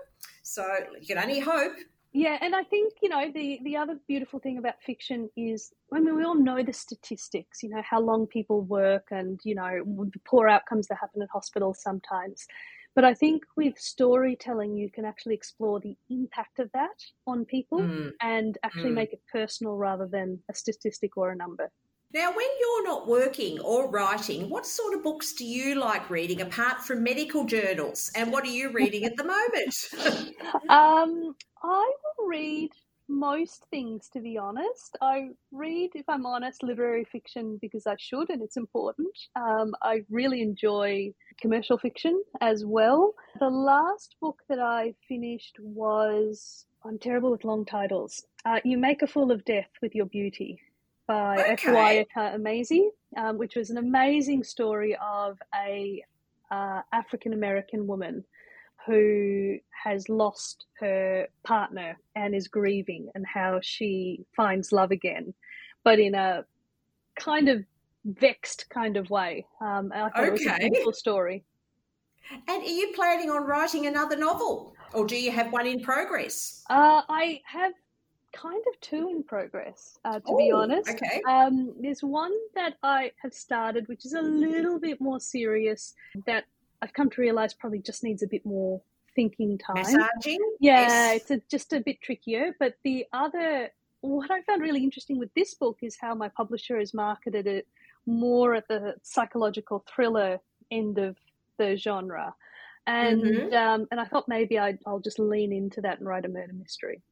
[0.42, 0.66] So
[0.98, 1.74] you can only hope.
[2.12, 6.00] Yeah, and I think you know the the other beautiful thing about fiction is I
[6.00, 9.82] mean we all know the statistics, you know how long people work and you know
[9.84, 12.46] the poor outcomes that happen in hospitals sometimes.
[12.94, 17.78] But I think with storytelling, you can actually explore the impact of that on people
[17.78, 18.10] mm.
[18.20, 18.94] and actually mm.
[18.94, 21.70] make it personal rather than a statistic or a number.
[22.14, 26.40] Now, when you're not working or writing, what sort of books do you like reading
[26.40, 28.10] apart from medical journals?
[28.14, 30.34] And what are you reading at the moment?
[30.70, 32.70] um, I will read
[33.08, 34.96] most things, to be honest.
[35.02, 39.14] I read, if I'm honest, literary fiction because I should and it's important.
[39.36, 43.12] Um, I really enjoy commercial fiction as well.
[43.38, 46.64] The last book that I finished was.
[46.84, 48.24] I'm terrible with long titles.
[48.46, 50.60] Uh, you Make a Fool of Death with Your Beauty
[51.08, 52.06] by okay.
[52.16, 56.04] Emezi, um, which was an amazing story of a
[56.52, 58.24] uh, African American woman
[58.86, 65.34] who has lost her partner and is grieving, and how she finds love again,
[65.82, 66.44] but in a
[67.16, 67.64] kind of
[68.04, 69.44] vexed kind of way.
[69.60, 70.26] Um, I thought okay.
[70.28, 71.44] it was a beautiful story.
[72.30, 76.62] And are you planning on writing another novel, or do you have one in progress?
[76.70, 77.72] Uh, I have
[78.32, 80.90] kind of two in progress, uh, to Ooh, be honest.
[80.90, 81.22] Okay.
[81.28, 85.94] Um, there's one that I have started, which is a little bit more serious,
[86.26, 86.44] that
[86.82, 88.80] I've come to realize probably just needs a bit more
[89.14, 89.76] thinking time.
[89.76, 90.38] Massaging?
[90.60, 91.16] Yeah, yes.
[91.22, 92.54] it's a, just a bit trickier.
[92.58, 93.70] But the other,
[94.00, 97.66] what I found really interesting with this book is how my publisher has marketed it
[98.06, 100.38] more at the psychological thriller
[100.70, 101.16] end of
[101.58, 102.34] the genre.
[102.86, 103.54] And mm-hmm.
[103.54, 106.54] um, and I thought maybe i will just lean into that and write a murder
[106.54, 107.02] mystery.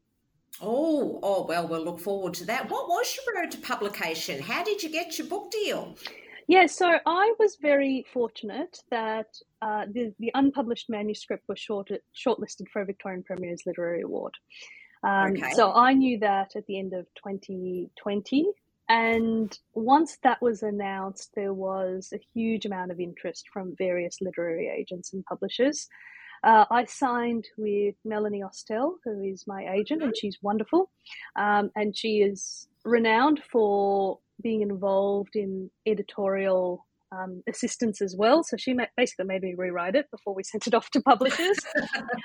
[0.61, 2.71] Oh, oh well, we'll look forward to that.
[2.71, 4.41] What was your road to publication?
[4.41, 5.97] How did you get your book deal?
[6.49, 9.27] Yeah, so I was very fortunate that
[9.63, 14.35] uh, the, the unpublished manuscript was short, shortlisted for a Victorian Premier's Literary Award.
[15.03, 15.53] Um, okay.
[15.55, 18.47] So I knew that at the end of 2020.
[18.89, 24.69] And once that was announced, there was a huge amount of interest from various literary
[24.69, 25.89] agents and publishers.
[26.43, 30.91] Uh, I signed with Melanie Ostell, who is my agent, and she's wonderful.
[31.37, 38.43] Um, and she is renowned for being involved in editorial um, assistance as well.
[38.43, 41.59] So she basically made me rewrite it before we sent it off to publishers,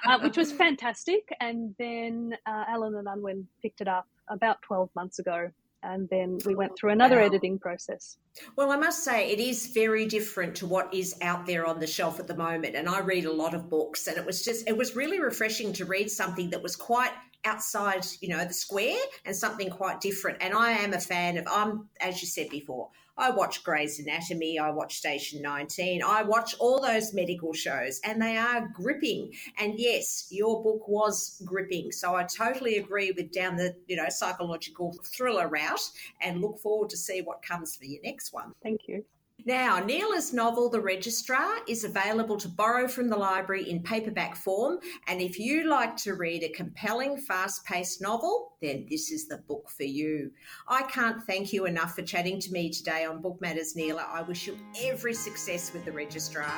[0.06, 1.30] uh, which was fantastic.
[1.40, 5.50] And then uh, Allen and Unwin picked it up about 12 months ago
[5.84, 7.26] and then we went through another wow.
[7.26, 8.18] editing process.
[8.56, 11.88] Well, I must say it is very different to what is out there on the
[11.88, 12.76] shelf at the moment.
[12.76, 15.74] And I read a lot of books, and it was just it was really refreshing
[15.74, 17.12] to read something that was quite
[17.44, 20.38] outside, you know, the square and something quite different.
[20.42, 24.58] And I am a fan of I'm as you said before, I watch Grey's Anatomy,
[24.60, 29.34] I watch Station 19, I watch all those medical shows, and they are gripping.
[29.60, 31.92] And yes, your book was gripping.
[31.92, 35.90] So I totally agree with down the you know psychological thriller route,
[36.22, 38.54] and look forward to see what comes for your next one.
[38.64, 39.06] Thank you.
[39.46, 44.80] Now, Neela's novel, The Registrar, is available to borrow from the library in paperback form.
[45.08, 49.38] And if you like to read a compelling, fast paced novel, then this is the
[49.38, 50.32] book for you.
[50.68, 54.06] I can't thank you enough for chatting to me today on Book Matters, Neela.
[54.12, 56.54] I wish you every success with The Registrar.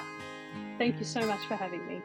[0.77, 2.01] Thank you so much for having me.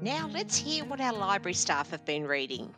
[0.00, 2.74] Now, let's hear what our library staff have been reading.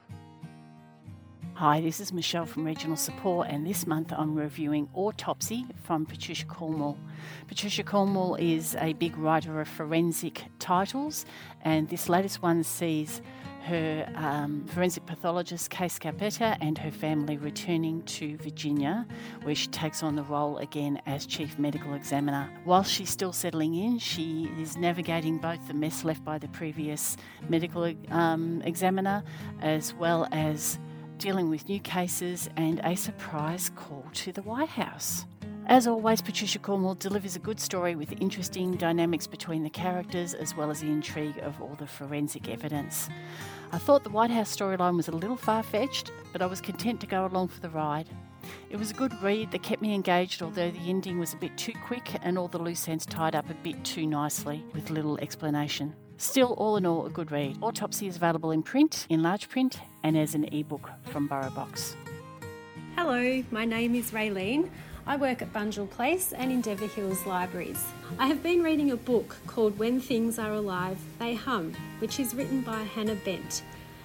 [1.59, 6.47] Hi, this is Michelle from Regional Support, and this month I'm reviewing Autopsy from Patricia
[6.47, 6.99] Cornwell.
[7.47, 11.25] Patricia Cornwell is a big writer of forensic titles,
[11.63, 13.23] and this latest one sees
[13.67, 19.07] her um, forensic pathologist, Kay Scarpetta, and her family returning to Virginia,
[19.45, 22.51] where she takes on the role again as Chief Medical Examiner.
[22.65, 27.17] While she's still settling in, she is navigating both the mess left by the previous
[27.49, 29.23] medical um, examiner
[29.63, 30.81] as well as
[31.25, 35.25] dealing with new cases and a surprise call to the White House.
[35.69, 40.55] As always, Patricia Cornwell delivers a good story with interesting dynamics between the characters as
[40.55, 43.09] well as the intrigue of all the forensic evidence.
[43.73, 47.01] I thought the White House storyline was a little far fetched, but I was content
[47.01, 48.11] to go along for the ride.
[48.69, 51.57] It was a good read that kept me engaged, although the ending was a bit
[51.57, 55.17] too quick and all the loose ends tied up a bit too nicely with little
[55.21, 55.97] explanation.
[56.19, 57.57] Still, all in all, a good read.
[57.63, 61.95] Autopsy is available in print, in large print, and as an ebook from BorrowBox.
[62.95, 64.69] Hello, my name is Raylene.
[65.07, 67.83] I work at Bunjil Place and Endeavour Hills Libraries.
[68.19, 72.35] I have been reading a book called When Things Are Alive, They Hum, which is
[72.35, 73.63] written by Hannah Bent.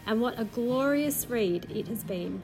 [0.07, 2.41] And what a glorious read it has been.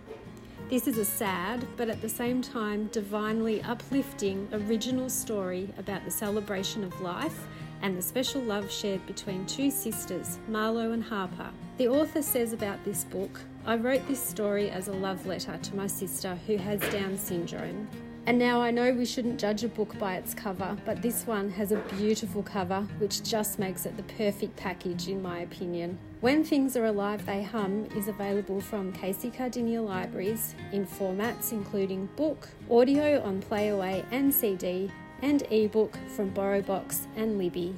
[0.69, 6.11] This is a sad, but at the same time divinely uplifting original story about the
[6.11, 7.47] celebration of life
[7.81, 11.49] and the special love shared between two sisters, Marlowe and Harper.
[11.77, 15.75] The author says about this book I wrote this story as a love letter to
[15.75, 17.87] my sister who has Down syndrome.
[18.27, 21.49] And now I know we shouldn't judge a book by its cover, but this one
[21.51, 25.97] has a beautiful cover which just makes it the perfect package, in my opinion.
[26.21, 32.07] When Things Are Alive, They Hum is available from Casey Cardinia Libraries in formats including
[32.15, 34.91] book, audio on Playaway and CD,
[35.21, 37.75] and ebook from BorrowBox and Libby.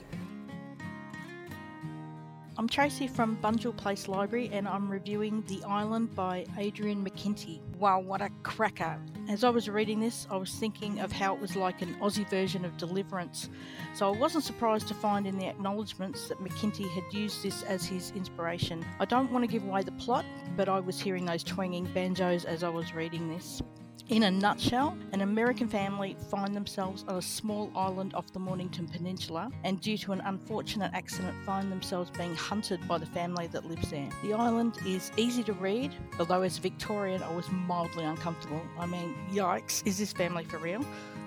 [2.60, 7.62] I'm Tracy from Bunjil Place Library and I'm reviewing The Island by Adrian McKinty.
[7.78, 9.00] Wow, what a cracker!
[9.30, 12.28] As I was reading this, I was thinking of how it was like an Aussie
[12.28, 13.50] version of Deliverance.
[13.94, 17.86] So I wasn't surprised to find in the acknowledgements that McKinty had used this as
[17.86, 18.84] his inspiration.
[19.00, 20.26] I don't want to give away the plot,
[20.56, 23.62] but I was hearing those twanging banjos as I was reading this.
[24.10, 28.88] In a nutshell, an American family find themselves on a small island off the Mornington
[28.88, 33.66] Peninsula and, due to an unfortunate accident, find themselves being hunted by the family that
[33.66, 34.08] lives there.
[34.24, 38.62] The island is easy to read, although as Victorian, I was mildly uncomfortable.
[38.80, 40.86] I mean, yikes, is this family for real?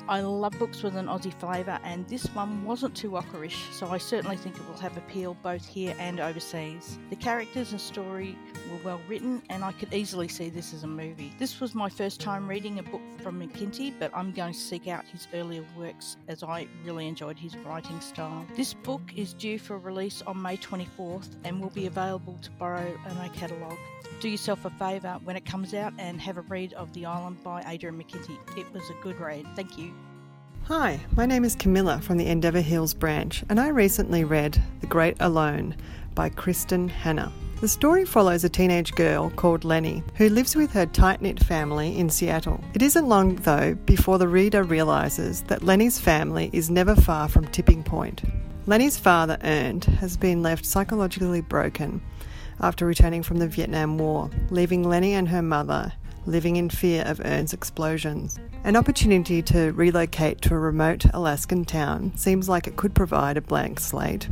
[0.08, 3.98] I love books with an Aussie flavour, and this one wasn't too ockerish, so I
[3.98, 6.98] certainly think it will have appeal both here and overseas.
[7.10, 8.36] The characters and story
[8.70, 11.32] were well written, and I could easily see this as a movie.
[11.38, 14.88] This was my first time reading a book from McKinty, but I'm going to seek
[14.88, 18.44] out his earlier works as I really enjoyed his writing style.
[18.56, 22.98] This book is due for release on May 24th and will be available to borrow
[23.10, 23.78] in a catalogue.
[24.18, 27.42] Do yourself a favour when it comes out and have a read of The Island
[27.42, 28.36] by Adrian McKinty.
[28.56, 29.46] It was a good read.
[29.54, 29.94] Thank you.
[30.64, 34.86] Hi, my name is Camilla from the Endeavour Hills branch, and I recently read The
[34.86, 35.74] Great Alone
[36.14, 37.32] by Kristin Hannah.
[37.60, 41.98] The story follows a teenage girl called Leni who lives with her tight knit family
[41.98, 42.62] in Seattle.
[42.72, 47.48] It isn't long, though, before the reader realises that Leni's family is never far from
[47.48, 48.22] tipping point.
[48.66, 52.00] Leni's father, Ernt, has been left psychologically broken
[52.60, 55.92] after returning from the Vietnam War, leaving Leni and her mother
[56.26, 58.38] living in fear of Ernt's explosions.
[58.64, 63.40] An opportunity to relocate to a remote Alaskan town seems like it could provide a
[63.40, 64.28] blank slate.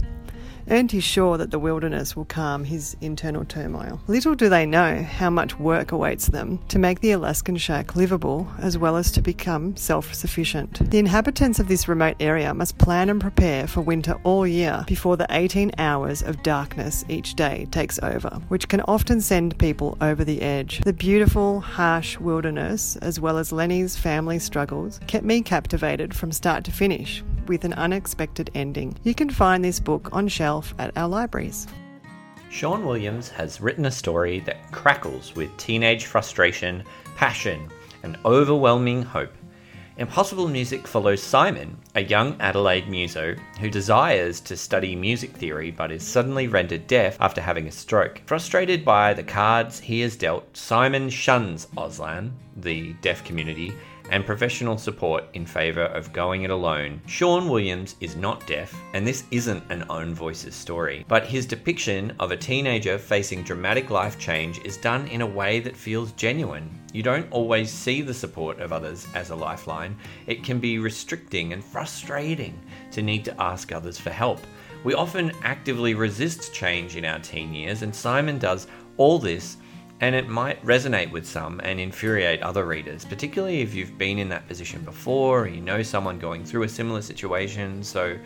[0.70, 4.02] Ernt is sure that the wilderness will calm his internal turmoil.
[4.06, 8.46] Little do they know how much work awaits them to make the Alaskan shack livable
[8.58, 10.90] as well as to become self sufficient.
[10.90, 15.16] The inhabitants of this remote area must plan and prepare for winter all year before
[15.16, 20.22] the 18 hours of darkness each day takes over, which can often send people over
[20.22, 20.80] the edge.
[20.80, 26.64] The beautiful, harsh wilderness, as well as Leni's family struggles, kept me captivated from start
[26.64, 28.96] to finish with an unexpected ending.
[29.03, 31.66] You can find this book on shelf at our libraries.
[32.51, 36.82] Sean Williams has written a story that crackles with teenage frustration,
[37.16, 37.68] passion,
[38.03, 39.32] and overwhelming hope.
[39.99, 45.90] Impossible Music follows Simon, a young Adelaide muso who desires to study music theory but
[45.90, 48.22] is suddenly rendered deaf after having a stroke.
[48.24, 53.72] Frustrated by the cards he is dealt, Simon shuns Auslan, the deaf community,
[54.11, 57.00] and professional support in favour of going it alone.
[57.06, 62.12] Sean Williams is not deaf, and this isn't an own voices story, but his depiction
[62.20, 66.70] of a teenager facing dramatic life change is done in a way that feels genuine.
[66.92, 69.96] You don't always see the support of others as a lifeline.
[70.26, 72.59] It can be restricting and frustrating
[72.92, 74.40] to need to ask others for help.
[74.84, 79.56] We often actively resist change in our teen years, and Simon does all this
[80.01, 84.28] and it might resonate with some and infuriate other readers, particularly if you've been in
[84.28, 87.82] that position before or you know someone going through a similar situation.
[87.82, 88.18] So,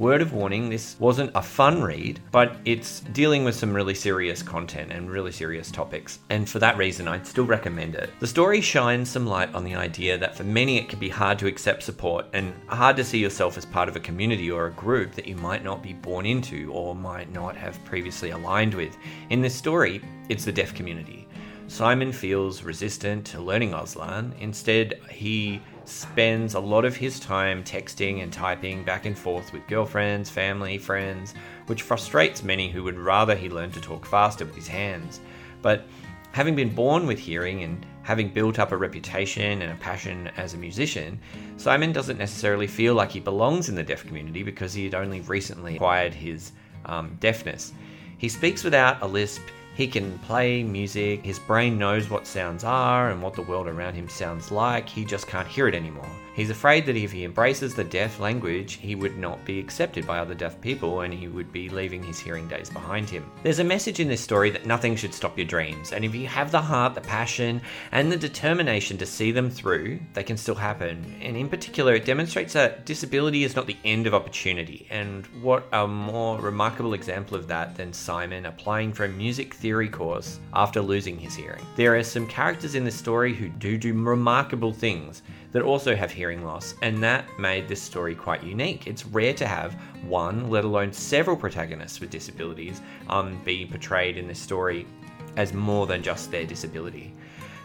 [0.00, 4.42] word of warning this wasn't a fun read, but it's dealing with some really serious
[4.42, 6.20] content and really serious topics.
[6.30, 8.08] And for that reason, I'd still recommend it.
[8.18, 11.38] The story shines some light on the idea that for many it can be hard
[11.40, 14.72] to accept support and hard to see yourself as part of a community or a
[14.72, 18.96] group that you might not be born into or might not have previously aligned with.
[19.28, 20.00] In this story,
[20.30, 21.19] it's the deaf community.
[21.70, 24.36] Simon feels resistant to learning Auslan.
[24.40, 29.64] Instead, he spends a lot of his time texting and typing back and forth with
[29.68, 31.32] girlfriends, family, friends,
[31.66, 35.20] which frustrates many who would rather he learn to talk faster with his hands.
[35.62, 35.86] But
[36.32, 40.54] having been born with hearing and having built up a reputation and a passion as
[40.54, 41.20] a musician,
[41.56, 45.20] Simon doesn't necessarily feel like he belongs in the deaf community because he had only
[45.20, 46.50] recently acquired his
[46.86, 47.72] um, deafness.
[48.18, 49.42] He speaks without a lisp,
[49.80, 53.94] He can play music, his brain knows what sounds are and what the world around
[53.94, 56.04] him sounds like, he just can't hear it anymore.
[56.40, 60.20] He's afraid that if he embraces the deaf language, he would not be accepted by
[60.20, 63.30] other deaf people and he would be leaving his hearing days behind him.
[63.42, 66.26] There's a message in this story that nothing should stop your dreams, and if you
[66.28, 67.60] have the heart, the passion,
[67.92, 71.14] and the determination to see them through, they can still happen.
[71.20, 75.68] And in particular, it demonstrates that disability is not the end of opportunity, and what
[75.74, 80.80] a more remarkable example of that than Simon applying for a music theory course after
[80.80, 81.66] losing his hearing.
[81.76, 85.20] There are some characters in this story who do do remarkable things
[85.52, 88.86] that also have hearing loss, and that made this story quite unique.
[88.86, 89.74] It's rare to have
[90.04, 94.86] one, let alone several protagonists with disabilities, um, be portrayed in this story
[95.36, 97.14] as more than just their disability.